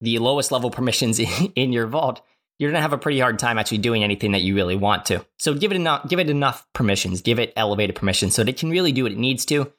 the 0.00 0.18
lowest 0.18 0.50
level 0.50 0.70
permissions 0.70 1.20
in 1.54 1.72
your 1.72 1.86
vault, 1.86 2.22
you're 2.58 2.70
going 2.70 2.78
to 2.78 2.82
have 2.82 2.92
a 2.92 2.98
pretty 2.98 3.20
hard 3.20 3.38
time 3.38 3.58
actually 3.58 3.78
doing 3.78 4.04
anything 4.04 4.32
that 4.32 4.42
you 4.42 4.54
really 4.54 4.76
want 4.76 5.06
to. 5.06 5.24
So 5.38 5.54
give 5.54 5.72
it 5.72 5.76
enough, 5.76 6.08
give 6.08 6.18
it 6.18 6.30
enough 6.30 6.66
permissions, 6.72 7.20
give 7.20 7.38
it 7.38 7.52
elevated 7.56 7.96
permissions 7.96 8.34
so 8.34 8.42
that 8.42 8.50
it 8.50 8.58
can 8.58 8.70
really 8.70 8.92
do 8.92 9.04
what 9.04 9.12
it 9.12 9.18
needs 9.18 9.44
to 9.46 9.72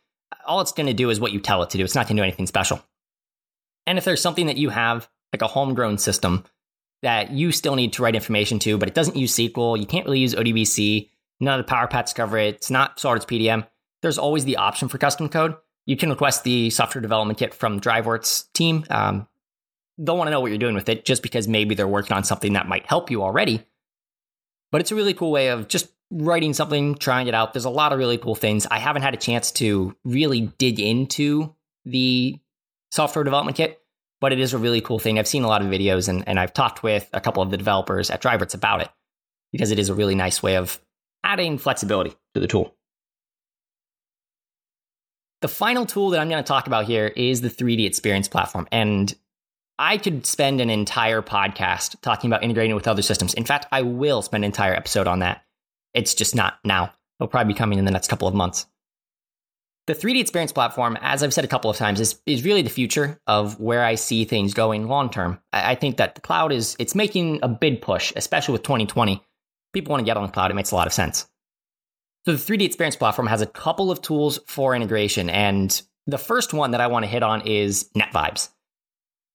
all 0.45 0.61
it's 0.61 0.71
going 0.71 0.87
to 0.87 0.93
do 0.93 1.09
is 1.09 1.19
what 1.19 1.31
you 1.31 1.39
tell 1.39 1.63
it 1.63 1.69
to 1.71 1.77
do. 1.77 1.83
It's 1.83 1.95
not 1.95 2.07
going 2.07 2.17
to 2.17 2.21
do 2.21 2.25
anything 2.25 2.47
special. 2.47 2.83
And 3.85 3.97
if 3.97 4.05
there's 4.05 4.21
something 4.21 4.47
that 4.47 4.57
you 4.57 4.69
have, 4.69 5.09
like 5.33 5.41
a 5.41 5.47
homegrown 5.47 5.97
system, 5.97 6.45
that 7.01 7.31
you 7.31 7.51
still 7.51 7.75
need 7.75 7.93
to 7.93 8.03
write 8.03 8.15
information 8.15 8.59
to, 8.59 8.77
but 8.77 8.87
it 8.87 8.95
doesn't 8.95 9.17
use 9.17 9.35
SQL, 9.35 9.77
you 9.77 9.85
can't 9.85 10.05
really 10.05 10.19
use 10.19 10.33
ODBC, 10.33 11.09
none 11.39 11.59
of 11.59 11.65
the 11.65 11.69
power 11.69 11.87
cover 11.87 12.37
it, 12.37 12.55
it's 12.55 12.71
not 12.71 12.97
SolidWorks 12.97 13.27
PDM, 13.27 13.67
there's 14.01 14.17
always 14.17 14.45
the 14.45 14.57
option 14.57 14.87
for 14.87 14.97
custom 14.97 15.29
code. 15.29 15.55
You 15.85 15.97
can 15.97 16.09
request 16.09 16.43
the 16.43 16.69
software 16.69 17.01
development 17.01 17.39
kit 17.39 17.53
from 17.53 17.81
DriveWorks 17.81 18.51
team. 18.53 18.85
Um, 18.89 19.27
they'll 19.97 20.17
want 20.17 20.27
to 20.27 20.31
know 20.31 20.39
what 20.39 20.47
you're 20.47 20.57
doing 20.57 20.75
with 20.75 20.89
it 20.89 21.05
just 21.05 21.23
because 21.23 21.47
maybe 21.47 21.75
they're 21.75 21.87
working 21.87 22.15
on 22.15 22.23
something 22.23 22.53
that 22.53 22.67
might 22.67 22.85
help 22.85 23.11
you 23.11 23.21
already. 23.21 23.65
But 24.71 24.81
it's 24.81 24.91
a 24.91 24.95
really 24.95 25.13
cool 25.13 25.31
way 25.31 25.49
of 25.49 25.67
just 25.67 25.89
writing 26.13 26.53
something, 26.53 26.95
trying 26.95 27.27
it 27.27 27.33
out. 27.33 27.53
There's 27.53 27.65
a 27.65 27.69
lot 27.69 27.91
of 27.91 27.99
really 27.99 28.17
cool 28.17 28.35
things. 28.35 28.67
I 28.69 28.79
haven't 28.79 29.01
had 29.01 29.13
a 29.13 29.17
chance 29.17 29.51
to 29.53 29.95
really 30.03 30.41
dig 30.57 30.79
into 30.79 31.55
the 31.85 32.39
software 32.91 33.23
development 33.23 33.57
kit, 33.57 33.81
but 34.21 34.31
it 34.31 34.39
is 34.39 34.53
a 34.53 34.57
really 34.57 34.81
cool 34.81 34.99
thing. 34.99 35.17
I've 35.17 35.27
seen 35.27 35.43
a 35.43 35.47
lot 35.47 35.61
of 35.61 35.67
videos 35.67 36.07
and, 36.07 36.27
and 36.27 36.39
I've 36.39 36.53
talked 36.53 36.83
with 36.83 37.09
a 37.13 37.19
couple 37.19 37.41
of 37.41 37.49
the 37.49 37.57
developers 37.57 38.11
at 38.11 38.21
DriveWorks 38.21 38.53
about 38.53 38.81
it 38.81 38.89
because 39.51 39.71
it 39.71 39.79
is 39.79 39.89
a 39.89 39.93
really 39.93 40.15
nice 40.15 40.43
way 40.43 40.55
of 40.55 40.79
adding 41.23 41.57
flexibility 41.57 42.15
to 42.35 42.39
the 42.39 42.47
tool. 42.47 42.75
The 45.41 45.47
final 45.47 45.85
tool 45.85 46.11
that 46.11 46.21
I'm 46.21 46.29
going 46.29 46.41
to 46.41 46.47
talk 46.47 46.67
about 46.67 46.85
here 46.85 47.07
is 47.07 47.41
the 47.41 47.49
3D 47.49 47.85
Experience 47.85 48.27
platform. 48.27 48.67
And 48.71 49.13
I 49.77 49.97
could 49.97 50.25
spend 50.25 50.61
an 50.61 50.69
entire 50.69 51.21
podcast 51.21 51.99
talking 52.01 52.29
about 52.29 52.43
integrating 52.43 52.75
with 52.75 52.87
other 52.87 53.01
systems. 53.01 53.33
In 53.33 53.43
fact, 53.43 53.65
I 53.71 53.81
will 53.81 54.21
spend 54.21 54.43
an 54.43 54.49
entire 54.49 54.73
episode 54.73 55.07
on 55.07 55.19
that 55.19 55.43
it's 55.93 56.13
just 56.13 56.35
not 56.35 56.59
now. 56.63 56.93
It'll 57.19 57.27
probably 57.27 57.53
be 57.53 57.57
coming 57.57 57.79
in 57.79 57.85
the 57.85 57.91
next 57.91 58.07
couple 58.07 58.27
of 58.27 58.33
months. 58.33 58.65
The 59.85 59.93
3D 59.93 60.21
experience 60.21 60.53
platform, 60.53 60.97
as 61.01 61.23
I've 61.23 61.33
said 61.33 61.43
a 61.43 61.49
couple 61.49 61.69
of 61.69 61.75
times, 61.75 61.99
is, 61.99 62.21
is 62.25 62.45
really 62.45 62.61
the 62.61 62.69
future 62.69 63.19
of 63.27 63.59
where 63.59 63.83
I 63.83 63.95
see 63.95 64.23
things 64.23 64.53
going 64.53 64.87
long 64.87 65.09
term. 65.09 65.39
I, 65.51 65.71
I 65.71 65.75
think 65.75 65.97
that 65.97 66.15
the 66.15 66.21
cloud 66.21 66.53
is 66.53 66.75
it's 66.79 66.95
making 66.95 67.39
a 67.43 67.49
big 67.49 67.81
push, 67.81 68.13
especially 68.15 68.53
with 68.53 68.63
2020. 68.63 69.21
People 69.73 69.91
want 69.91 70.01
to 70.01 70.05
get 70.05 70.15
on 70.15 70.23
the 70.23 70.31
cloud. 70.31 70.51
It 70.51 70.53
makes 70.53 70.71
a 70.71 70.75
lot 70.75 70.87
of 70.87 70.93
sense. 70.93 71.27
So 72.25 72.33
the 72.33 72.37
3D 72.37 72.61
experience 72.61 72.95
platform 72.95 73.27
has 73.27 73.41
a 73.41 73.45
couple 73.45 73.91
of 73.91 74.01
tools 74.01 74.39
for 74.47 74.73
integration, 74.73 75.29
and 75.29 75.81
the 76.07 76.17
first 76.17 76.53
one 76.53 76.71
that 76.71 76.79
I 76.79 76.87
want 76.87 77.03
to 77.03 77.09
hit 77.09 77.23
on 77.23 77.41
is 77.41 77.89
NetVibes. 77.97 78.49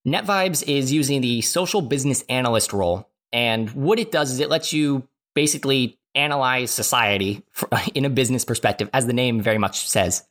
NetVibes 0.07 0.67
is 0.67 0.91
using 0.91 1.21
the 1.21 1.43
social 1.43 1.83
business 1.83 2.25
analyst 2.31 2.73
role, 2.73 3.11
and 3.31 3.69
what 3.73 3.99
it 3.99 4.11
does 4.11 4.31
is 4.31 4.41
it 4.41 4.49
lets 4.49 4.73
you 4.73 5.07
basically 5.35 5.98
analyze 6.15 6.71
society 6.71 7.43
in 7.95 8.05
a 8.05 8.11
business 8.11 8.45
perspective, 8.45 8.89
as 8.93 9.07
the 9.07 9.13
name 9.13 9.41
very 9.41 9.59
much 9.59 9.89
says. 9.89 10.27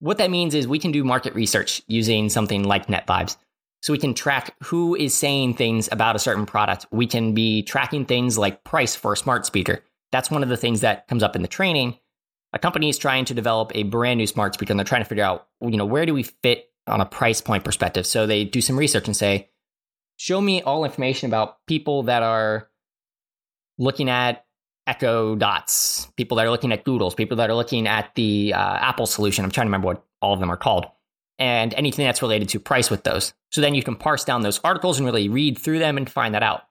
What 0.00 0.18
that 0.18 0.30
means 0.30 0.54
is 0.54 0.66
we 0.66 0.78
can 0.78 0.92
do 0.92 1.04
market 1.04 1.34
research 1.34 1.82
using 1.86 2.30
something 2.30 2.64
like 2.64 2.86
NetVibes. 2.86 3.36
So 3.82 3.92
we 3.92 3.98
can 3.98 4.14
track 4.14 4.54
who 4.64 4.94
is 4.94 5.14
saying 5.14 5.54
things 5.54 5.88
about 5.90 6.16
a 6.16 6.18
certain 6.18 6.46
product. 6.46 6.86
We 6.90 7.06
can 7.06 7.34
be 7.34 7.62
tracking 7.62 8.04
things 8.04 8.36
like 8.36 8.64
price 8.64 8.94
for 8.94 9.12
a 9.12 9.16
smart 9.16 9.46
speaker. 9.46 9.82
That's 10.12 10.30
one 10.30 10.42
of 10.42 10.48
the 10.48 10.56
things 10.56 10.80
that 10.80 11.06
comes 11.08 11.22
up 11.22 11.36
in 11.36 11.42
the 11.42 11.48
training. 11.48 11.98
A 12.52 12.58
company 12.58 12.88
is 12.88 12.98
trying 12.98 13.26
to 13.26 13.34
develop 13.34 13.72
a 13.74 13.84
brand 13.84 14.18
new 14.18 14.26
smart 14.26 14.54
speaker 14.54 14.72
and 14.72 14.78
they're 14.78 14.84
trying 14.84 15.02
to 15.02 15.08
figure 15.08 15.24
out, 15.24 15.46
you 15.60 15.76
know, 15.76 15.86
where 15.86 16.04
do 16.04 16.12
we 16.12 16.24
fit 16.24 16.70
on 16.86 17.00
a 17.00 17.06
price 17.06 17.40
point 17.40 17.64
perspective? 17.64 18.06
So 18.06 18.26
they 18.26 18.44
do 18.44 18.60
some 18.60 18.78
research 18.78 19.06
and 19.06 19.16
say, 19.16 19.48
show 20.16 20.40
me 20.40 20.62
all 20.62 20.84
information 20.84 21.30
about 21.30 21.64
people 21.66 22.02
that 22.04 22.22
are 22.22 22.68
looking 23.78 24.10
at 24.10 24.44
Echo 24.90 25.36
Dots, 25.36 26.10
people 26.16 26.36
that 26.36 26.46
are 26.46 26.50
looking 26.50 26.72
at 26.72 26.82
Google's, 26.82 27.14
people 27.14 27.36
that 27.36 27.48
are 27.48 27.54
looking 27.54 27.86
at 27.86 28.12
the 28.16 28.52
uh, 28.52 28.58
Apple 28.58 29.06
solution. 29.06 29.44
I'm 29.44 29.52
trying 29.52 29.66
to 29.66 29.68
remember 29.68 29.86
what 29.86 30.04
all 30.20 30.34
of 30.34 30.40
them 30.40 30.50
are 30.50 30.56
called, 30.56 30.86
and 31.38 31.72
anything 31.74 32.04
that's 32.04 32.22
related 32.22 32.48
to 32.50 32.58
price 32.58 32.90
with 32.90 33.04
those. 33.04 33.32
So 33.52 33.60
then 33.60 33.76
you 33.76 33.84
can 33.84 33.94
parse 33.94 34.24
down 34.24 34.42
those 34.42 34.58
articles 34.64 34.98
and 34.98 35.06
really 35.06 35.28
read 35.28 35.58
through 35.58 35.78
them 35.78 35.96
and 35.96 36.10
find 36.10 36.34
that 36.34 36.42
out. 36.42 36.62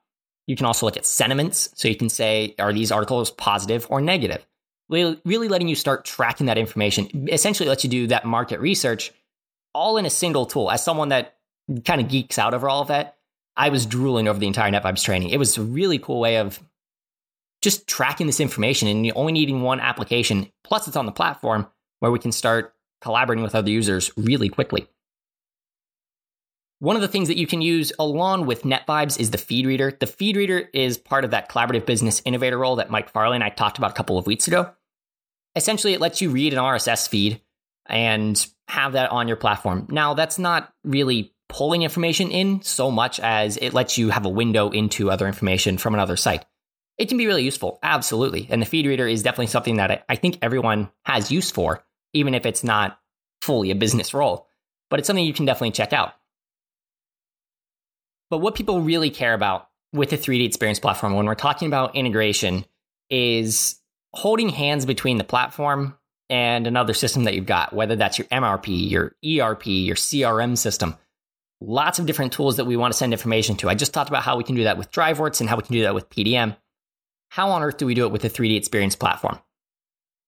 You 0.48 0.58
can 0.58 0.66
also 0.66 0.86
look 0.86 0.98
at 0.98 1.06
sentiments. 1.06 1.70
So 1.76 1.88
you 1.88 1.96
can 1.96 2.10
say, 2.10 2.56
are 2.60 2.74
these 2.74 2.92
articles 2.92 3.32
positive 3.32 3.88
or 3.90 4.02
negative? 4.02 4.46
Really, 4.90 5.22
really 5.24 5.48
letting 5.48 5.70
you 5.70 5.76
start 5.76 6.04
tracking 6.04 6.48
that 6.48 6.58
information 6.58 7.30
essentially 7.32 7.70
lets 7.70 7.84
you 7.84 7.90
do 7.90 8.08
that 8.08 8.26
market 8.26 8.60
research 8.60 9.14
all 9.74 9.98
in 9.98 10.06
a 10.06 10.10
single 10.10 10.46
tool. 10.46 10.72
As 10.72 10.84
someone 10.84 11.10
that 11.10 11.38
kind 11.86 12.02
of 12.02 12.10
geeks 12.10 12.38
out 12.38 12.54
over 12.54 12.68
all 12.68 12.82
of 12.82 12.90
that, 12.90 13.16
I 13.56 13.70
was 13.70 13.86
drooling 13.86 14.28
over 14.28 14.40
the 14.40 14.48
entire 14.48 14.72
NetVibes 14.72 15.04
training. 15.04 15.30
It 15.30 15.38
was 15.38 15.58
a 15.58 15.62
really 15.62 16.00
cool 16.00 16.20
way 16.20 16.38
of 16.38 16.60
just 17.62 17.88
tracking 17.88 18.28
this 18.28 18.40
information 18.40 18.88
and 18.88 19.06
you 19.06 19.14
only 19.16 19.34
needing 19.34 19.62
one 19.62 19.80
application. 19.80 20.52
Plus, 20.64 20.88
it's 20.88 20.98
on 20.98 21.06
the 21.06 21.12
platform 21.12 21.68
where 22.00 22.12
we 22.12 22.20
can 22.20 22.32
start 22.32 22.74
collaborating 23.02 23.44
with 23.44 23.56
other 23.56 23.70
users 23.70 24.12
really 24.18 24.50
quickly. 24.50 24.88
One 26.80 26.96
of 26.96 27.02
the 27.02 27.10
things 27.10 27.28
that 27.28 27.38
you 27.38 27.46
can 27.46 27.62
use 27.62 27.92
along 28.00 28.46
with 28.46 28.64
NetVibes 28.64 29.20
is 29.20 29.32
the 29.32 29.38
feed 29.38 29.66
reader. 29.66 29.96
The 30.00 30.08
feed 30.08 30.38
reader 30.38 30.70
is 30.74 30.98
part 30.98 31.26
of 31.26 31.32
that 31.32 31.50
collaborative 31.50 31.86
business 31.86 32.22
innovator 32.24 32.58
role 32.58 32.78
that 32.78 32.90
Mike 32.90 33.10
Farley 33.10 33.36
and 33.36 33.44
I 33.44 33.50
talked 33.50 33.78
about 33.78 33.92
a 33.92 33.96
couple 33.96 34.18
of 34.18 34.26
weeks 34.26 34.48
ago. 34.48 34.72
Essentially, 35.58 35.94
it 35.94 36.00
lets 36.00 36.22
you 36.22 36.30
read 36.30 36.54
an 36.54 36.60
RSS 36.60 37.10
feed 37.10 37.42
and 37.86 38.48
have 38.70 38.94
that 38.94 39.12
on 39.12 39.28
your 39.28 39.36
platform. 39.36 39.88
Now, 39.90 40.14
that's 40.14 40.40
not 40.40 40.72
really 40.86 41.34
pulling 41.50 41.82
information 41.82 42.32
in 42.32 42.62
so 42.62 42.92
much 42.92 43.20
as 43.20 43.58
it 43.58 43.74
lets 43.74 43.98
you 43.98 44.12
have 44.12 44.26
a 44.26 44.30
window 44.30 44.70
into 44.70 45.12
other 45.12 45.28
information 45.28 45.78
from 45.78 45.96
another 45.96 46.16
site 46.16 46.46
it 47.00 47.08
can 47.08 47.18
be 47.18 47.26
really 47.26 47.44
useful. 47.44 47.80
Absolutely. 47.82 48.46
And 48.50 48.62
the 48.62 48.66
feed 48.66 48.86
reader 48.86 49.08
is 49.08 49.24
definitely 49.24 49.48
something 49.48 49.78
that 49.78 50.04
I, 50.10 50.16
think 50.18 50.38
everyone 50.42 50.92
has 51.06 51.32
use 51.32 51.50
for, 51.50 51.82
even 52.14 52.36
if 52.36 52.46
it's 52.46 52.64
not 52.64 53.00
fully 53.42 53.72
a 53.72 53.76
business 53.76 54.14
role. 54.14 54.48
But 54.90 55.00
it's 55.00 55.08
something 55.08 55.26
you 55.26 55.34
can 55.34 55.46
definitely 55.46 55.72
check 55.72 55.94
out. 55.94 56.14
But 58.30 58.40
what 58.40 58.54
people 58.54 58.82
really 58.82 59.10
care 59.10 59.34
about 59.34 59.70
with 59.94 60.10
the 60.10 60.18
3D 60.18 60.46
experience 60.46 60.80
platform 60.80 61.16
when 61.16 61.26
we're 61.26 61.36
talking 61.36 61.68
about 61.68 61.96
integration 61.96 62.66
is 63.10 63.80
holding 64.14 64.50
hands 64.50 64.86
between 64.86 65.18
the 65.18 65.24
platform 65.24 65.98
and 66.30 66.68
another 66.68 66.94
system 66.94 67.24
that 67.24 67.34
you've 67.34 67.46
got, 67.46 67.74
whether 67.74 67.96
that's 67.96 68.18
your 68.18 68.28
MRP, 68.28 68.90
your 68.90 69.16
ERP, 69.26 69.68
your 69.68 69.96
CRM 69.96 70.58
system. 70.58 70.96
Lots 71.62 71.98
of 71.98 72.06
different 72.06 72.34
tools 72.34 72.58
that 72.58 72.66
we 72.66 72.76
want 72.76 72.94
to 72.94 72.98
send 72.98 73.14
information 73.14 73.56
to. 73.58 73.70
I 73.70 73.76
just 73.76 73.94
talked 73.94 74.10
about 74.10 74.24
how 74.24 74.38
we 74.38 74.44
can 74.44 74.56
do 74.56 74.66
that 74.66 74.78
with 74.78 74.92
DriveWorks 74.92 75.40
and 75.40 75.50
how 75.50 75.56
we 75.56 75.64
can 75.64 75.74
do 75.74 75.84
that 75.84 75.96
with 75.96 76.10
PDM 76.10 76.56
how 77.30 77.52
on 77.52 77.64
earth 77.64 77.78
do 77.78 77.86
we 77.86 77.94
do 77.94 78.06
it 78.06 78.12
with 78.12 78.26
a 78.26 78.30
3D 78.30 78.58
experience 78.58 78.96
platform? 78.96 79.40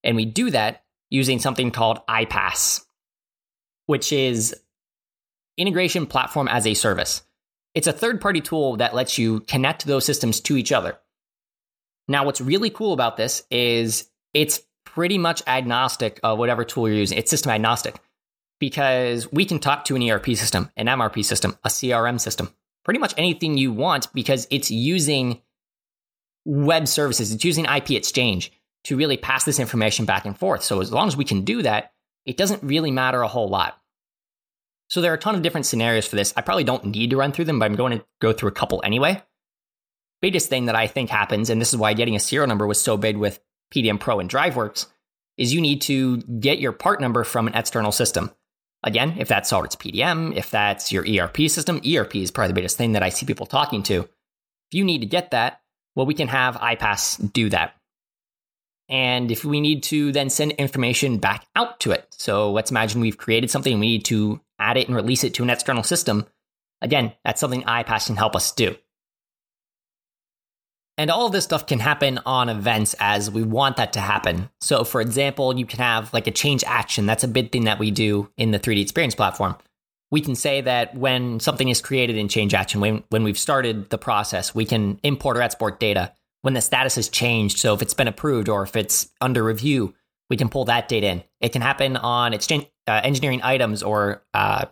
And 0.04 0.16
we 0.16 0.26
do 0.26 0.50
that 0.52 0.84
using 1.10 1.40
something 1.40 1.72
called 1.72 2.00
iPaaS, 2.08 2.86
which 3.88 4.14
is 4.14 4.56
integration 5.58 6.06
platform 6.06 6.48
as 6.48 6.66
a 6.66 6.74
service. 6.74 7.24
It's 7.76 7.88
a 7.88 7.94
third 7.94 8.22
party 8.22 8.42
tool 8.42 8.78
that 8.78 8.96
lets 8.96 9.18
you 9.18 9.42
connect 9.42 9.86
those 9.86 10.06
systems 10.06 10.40
to 10.42 10.58
each 10.58 10.72
other. 10.72 10.98
Now, 12.08 12.26
what's 12.26 12.42
really 12.42 12.70
cool 12.70 12.94
about 12.94 13.18
this 13.18 13.44
is 13.50 14.10
it's 14.34 14.62
pretty 14.86 15.18
much 15.18 15.42
agnostic 15.48 16.20
of 16.24 16.38
whatever 16.40 16.64
tool 16.64 16.88
you're 16.88 16.98
using. 16.98 17.18
It's 17.18 17.30
system 17.30 17.52
agnostic 17.52 17.96
because 18.60 19.32
we 19.32 19.46
can 19.46 19.60
talk 19.60 19.86
to 19.86 19.96
an 19.96 20.08
ERP 20.08 20.28
system, 20.36 20.70
an 20.76 20.88
MRP 20.88 21.24
system, 21.24 21.58
a 21.64 21.70
CRM 21.70 22.20
system, 22.20 22.54
pretty 22.84 23.00
much 23.00 23.14
anything 23.18 23.58
you 23.58 23.72
want 23.72 24.12
because 24.14 24.48
it's 24.52 24.70
using 24.70 25.42
web 26.46 26.88
services. 26.88 27.32
It's 27.32 27.46
using 27.46 27.66
IP 27.66 27.92
exchange 27.92 28.52
to 28.86 28.98
really 28.98 29.18
pass 29.18 29.44
this 29.44 29.60
information 29.60 30.06
back 30.06 30.26
and 30.26 30.38
forth. 30.38 30.64
So 30.64 30.82
as 30.82 30.92
long 30.92 31.08
as 31.08 31.18
we 31.18 31.26
can 31.26 31.42
do 31.42 31.62
that, 31.62 31.92
it 32.26 32.38
doesn't 32.38 32.64
really 32.64 32.92
matter 32.92 33.22
a 33.22 33.28
whole 33.28 33.50
lot. 33.50 33.78
So 34.90 35.02
there 35.02 35.12
are 35.12 35.16
a 35.16 35.20
ton 35.20 35.36
of 35.36 35.42
different 35.42 35.66
scenarios 35.66 36.06
for 36.06 36.16
this. 36.16 36.34
I 36.36 36.42
probably 36.42 36.64
don't 36.64 36.86
need 36.86 37.12
to 37.12 37.18
run 37.18 37.32
through 37.32 37.46
them, 37.46 37.60
but 37.60 37.66
I'm 37.66 37.76
going 37.76 37.98
to 37.98 38.06
go 38.20 38.34
through 38.34 38.50
a 38.50 38.54
couple 38.54 38.82
anyway. 38.84 39.22
Biggest 40.22 40.50
thing 40.50 40.66
that 40.66 40.76
I 40.76 40.88
think 40.88 41.10
happens, 41.10 41.50
and 41.50 41.62
this 41.62 41.74
is 41.74 41.80
why 41.80 41.94
getting 41.94 42.16
a 42.16 42.20
serial 42.20 42.48
number 42.48 42.68
was 42.68 42.82
so 42.82 42.98
big 42.98 43.18
with 43.18 43.40
PDM 43.74 44.00
Pro 44.00 44.20
and 44.20 44.30
DriveWorks, 44.30 44.88
is 45.38 45.54
you 45.54 45.62
need 45.62 45.82
to 45.84 46.18
get 46.18 46.60
your 46.60 46.74
part 46.74 47.00
number 47.00 47.24
from 47.24 47.48
an 47.48 47.56
external 47.56 47.92
system. 47.92 48.32
Again, 48.84 49.16
if 49.18 49.28
that's 49.28 49.50
SolidWorks 49.50 49.78
PDM, 49.78 50.36
if 50.36 50.52
that's 50.52 50.92
your 50.92 51.06
ERP 51.08 51.50
system, 51.50 51.82
ERP 51.88 52.18
is 52.18 52.32
probably 52.32 52.50
the 52.50 52.56
biggest 52.56 52.78
thing 52.78 52.92
that 52.92 53.04
I 53.04 53.10
see 53.10 53.26
people 53.26 53.46
talking 53.46 53.84
to. 53.84 54.02
If 54.02 54.74
you 54.74 54.84
need 54.84 55.00
to 55.00 55.08
get 55.08 55.32
that, 55.32 55.61
well, 55.96 56.06
we 56.06 56.14
can 56.14 56.28
have 56.28 56.56
iPaaS 56.56 57.32
do 57.34 57.50
that. 57.50 57.76
And 58.90 59.32
if 59.32 59.46
we 59.46 59.62
need 59.62 59.84
to 59.84 60.12
then 60.12 60.30
send 60.30 60.52
information 60.54 61.18
back 61.18 61.46
out 61.56 61.80
to 61.82 61.92
it, 61.92 62.08
so 62.12 62.52
let's 62.52 62.72
imagine 62.72 63.00
we've 63.00 63.18
created 63.18 63.50
something 63.50 63.80
we 63.80 63.88
need 63.88 64.06
to 64.06 64.42
add 64.60 64.78
it 64.78 64.88
and 64.88 64.96
release 64.96 65.24
it 65.24 65.34
to 65.36 65.44
an 65.44 65.50
external 65.50 65.84
system. 65.84 66.26
Again, 66.82 67.14
that's 67.24 67.40
something 67.40 67.64
iPaaS 67.64 68.08
can 68.08 68.18
help 68.18 68.36
us 68.36 68.52
do. 68.52 68.76
And 70.98 71.10
all 71.10 71.26
of 71.26 71.32
this 71.32 71.46
stuff 71.46 71.66
can 71.66 71.80
happen 71.80 72.20
on 72.26 72.50
events 72.50 72.96
as 73.00 73.32
we 73.32 73.44
want 73.44 73.78
that 73.78 73.94
to 73.94 74.02
happen. 74.02 74.50
So, 74.60 74.84
for 74.84 75.00
example, 75.00 75.58
you 75.58 75.66
can 75.66 75.80
have 75.80 76.14
like 76.14 76.28
a 76.28 76.32
change 76.32 76.64
action. 76.68 77.06
That's 77.06 77.24
a 77.24 77.30
big 77.30 77.52
thing 77.52 77.64
that 77.64 77.80
we 77.80 77.92
do 77.92 78.30
in 78.38 78.52
the 78.52 78.60
3D 78.60 78.82
experience 78.82 79.16
platform 79.16 79.56
we 80.12 80.22
can 80.22 80.36
say 80.36 80.62
that 80.62 80.96
when 80.96 81.40
something 81.40 81.70
is 81.70 81.82
created 81.82 82.18
in 82.18 82.28
change 82.28 82.54
action, 82.54 82.82
when, 82.82 83.04
when 83.10 83.24
we've 83.24 83.40
started 83.40 83.90
the 83.90 83.98
process, 83.98 84.54
we 84.54 84.66
can 84.66 85.00
import 85.04 85.38
or 85.38 85.42
export 85.42 85.80
data 85.80 86.14
when 86.42 86.54
the 86.54 86.62
status 86.62 86.96
has 86.96 87.08
changed. 87.08 87.58
So 87.58 87.74
if 87.74 87.82
it's 87.82 87.94
been 87.94 88.10
approved 88.10 88.50
or 88.50 88.64
if 88.64 88.76
it's 88.76 89.10
under 89.22 89.42
review, 89.42 89.96
we 90.30 90.38
can 90.38 90.50
pull 90.50 90.66
that 90.66 90.90
data 90.90 91.08
in. 91.08 91.24
It 91.40 91.54
can 91.54 91.62
happen 91.62 91.96
on 91.96 92.34
exchange, 92.34 92.68
uh, 92.88 93.02
engineering 93.04 93.42
items 93.42 93.84
or 93.84 94.24
uh, 94.34 94.66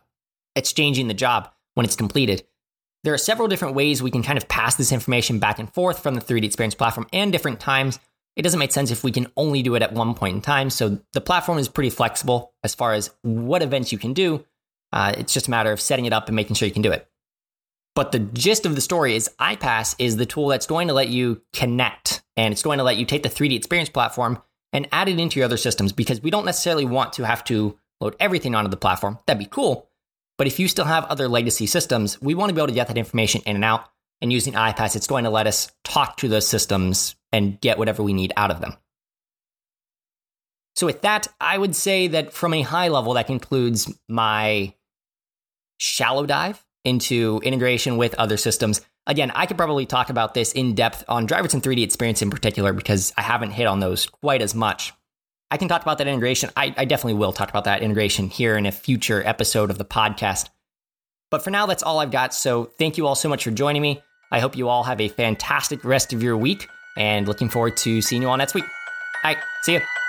exchanging 0.56 1.08
the 1.08 1.13
job 1.13 1.52
when 1.73 1.86
it's 1.86 1.95
completed. 1.95 2.43
There 3.06 3.13
are 3.13 3.17
several 3.17 3.47
different 3.47 3.75
ways 3.75 4.04
we 4.04 4.12
can 4.12 4.23
kind 4.23 4.38
of 4.38 4.49
pass 4.49 4.75
this 4.75 4.91
information 4.91 5.39
back 5.39 5.58
and 5.58 5.73
forth 5.73 6.04
from 6.04 6.15
the 6.15 6.21
3D 6.21 6.43
Experience 6.43 6.75
platform 6.75 7.08
and 7.13 7.32
different 7.32 7.62
times. 7.62 7.97
It 8.36 8.41
doesn't 8.41 8.60
make 8.60 8.73
sense 8.73 8.91
if 8.91 9.06
we 9.06 9.12
can 9.12 9.28
only 9.38 9.63
do 9.63 9.75
it 9.75 9.82
at 9.82 9.93
one 9.93 10.13
point 10.15 10.36
in 10.36 10.41
time. 10.41 10.69
So 10.69 10.99
the 11.13 11.21
platform 11.21 11.58
is 11.60 11.69
pretty 11.69 11.89
flexible 11.89 12.54
as 12.63 12.75
far 12.75 12.93
as 12.93 13.10
what 13.21 13.62
events 13.62 13.93
you 13.93 13.97
can 13.97 14.13
do 14.13 14.45
uh, 14.91 15.13
it's 15.17 15.34
just 15.34 15.47
a 15.47 15.52
matter 15.52 15.71
of 15.71 15.82
setting 15.82 16.06
it 16.06 16.13
up 16.13 16.28
and 16.28 16.36
making 16.36 16.56
sure 16.56 16.67
you 16.67 16.73
can 16.73 16.82
do 16.82 16.91
it. 16.91 17.08
But 17.95 18.12
the 18.12 18.19
gist 18.19 18.65
of 18.65 18.75
the 18.75 18.82
story 18.82 19.15
is 19.15 19.30
iPaaS 19.39 19.95
is 19.99 20.17
the 20.17 20.25
tool 20.25 20.47
that's 20.47 20.67
going 20.67 20.88
to 20.88 20.93
let 20.93 21.10
you 21.10 21.41
connect 21.54 22.23
and 22.38 22.52
it's 22.52 22.63
going 22.63 22.78
to 22.78 22.84
let 22.84 22.97
you 22.97 23.06
take 23.06 23.23
the 23.23 23.30
3D 23.30 23.56
experience 23.56 23.89
platform 23.89 24.41
and 24.71 24.88
add 24.91 25.10
it 25.10 25.19
into 25.19 25.39
your 25.39 25.45
other 25.45 25.58
systems 25.58 25.91
because 25.91 26.21
we 26.21 26.30
don't 26.30 26.45
necessarily 26.45 26.86
want 26.86 27.13
to 27.13 27.25
have 27.25 27.43
to 27.45 27.78
load 27.99 28.15
everything 28.19 28.56
onto 28.56 28.69
the 28.69 28.78
platform. 28.78 29.17
That'd 29.25 29.39
be 29.39 29.45
cool. 29.45 29.89
But 30.38 30.47
if 30.47 30.60
you 30.60 30.69
still 30.69 30.86
have 30.86 31.04
other 31.06 31.28
legacy 31.28 31.65
systems, 31.65 32.21
we 32.21 32.34
want 32.34 32.49
to 32.49 32.54
be 32.54 32.62
able 32.62 32.67
to 32.67 32.73
get 32.73 32.88
that 32.88 32.97
information 32.97 33.41
in 33.45 33.56
and 33.56 33.65
out. 33.65 33.86
And 34.21 34.32
using 34.32 34.54
iPaaS, 34.54 34.95
it's 34.95 35.08
going 35.08 35.25
to 35.25 35.30
let 35.30 35.47
us 35.47 35.71
talk 35.84 36.17
to 36.17 36.28
those 36.30 36.47
systems 36.47 37.15
and 37.32 37.60
get 37.60 37.78
whatever 37.78 38.04
we 38.04 38.13
need 38.13 38.34
out 38.38 38.52
of 38.52 38.62
them. 38.62 38.75
So, 40.75 40.86
with 40.86 41.02
that, 41.02 41.28
I 41.41 41.58
would 41.58 41.75
say 41.75 42.08
that 42.08 42.32
from 42.32 42.54
a 42.54 42.62
high 42.62 42.88
level, 42.88 43.13
that 43.13 43.28
concludes 43.28 43.93
my 44.08 44.73
shallow 45.80 46.26
dive 46.26 46.63
into 46.86 47.42
integration 47.44 47.98
with 47.98 48.13
other 48.15 48.38
systems. 48.38 48.82
Again, 49.08 49.32
I 49.34 49.48
could 49.48 49.58
probably 49.58 49.86
talk 49.86 50.10
about 50.10 50.34
this 50.36 50.52
in 50.52 50.76
depth 50.76 51.04
on 51.08 51.28
DriveWorks 51.28 51.56
and 51.56 51.63
3D 51.63 51.84
experience 51.84 52.22
in 52.22 52.30
particular 52.30 52.74
because 52.74 53.12
I 53.18 53.22
haven't 53.22 53.52
hit 53.52 53.65
on 53.65 53.80
those 53.80 54.06
quite 54.06 54.42
as 54.42 54.54
much. 54.54 54.94
I 55.52 55.58
can 55.58 55.68
talk 55.68 55.82
about 55.82 55.98
that 55.98 56.08
integration. 56.08 56.52
I, 56.56 56.74
I 56.78 56.86
definitely 56.86 57.15
will 57.15 57.34
talk 57.34 57.50
about 57.50 57.63
that 57.63 57.82
integration 57.82 58.30
here 58.30 58.56
in 58.56 58.68
a 58.68 58.72
future 58.72 59.26
episode 59.26 59.72
of 59.72 59.80
the 59.80 59.86
podcast. 59.86 60.50
But 61.32 61.44
for 61.44 61.50
now, 61.50 61.65
that's 61.65 61.84
all 61.84 62.00
I've 62.00 62.12
got. 62.12 62.34
So 62.34 62.65
thank 62.78 62.98
you 62.98 63.08
all 63.08 63.15
so 63.15 63.30
much 63.30 63.44
for 63.44 63.52
joining 63.52 63.82
me. 63.82 64.02
I 64.32 64.39
hope 64.39 64.56
you 64.56 64.70
all 64.70 64.84
have 64.84 65.02
a 65.02 65.08
fantastic 65.08 65.84
rest 65.84 66.13
of 66.13 66.22
your 66.22 66.38
week 66.38 66.68
and 66.98 67.28
looking 67.28 67.50
forward 67.50 67.78
to 67.78 68.02
seeing 68.02 68.22
you 68.22 68.30
all 68.30 68.38
next 68.38 68.54
week. 68.54 68.65
All 69.24 69.32
right, 69.32 69.38
see 69.63 69.74
you. 69.74 70.09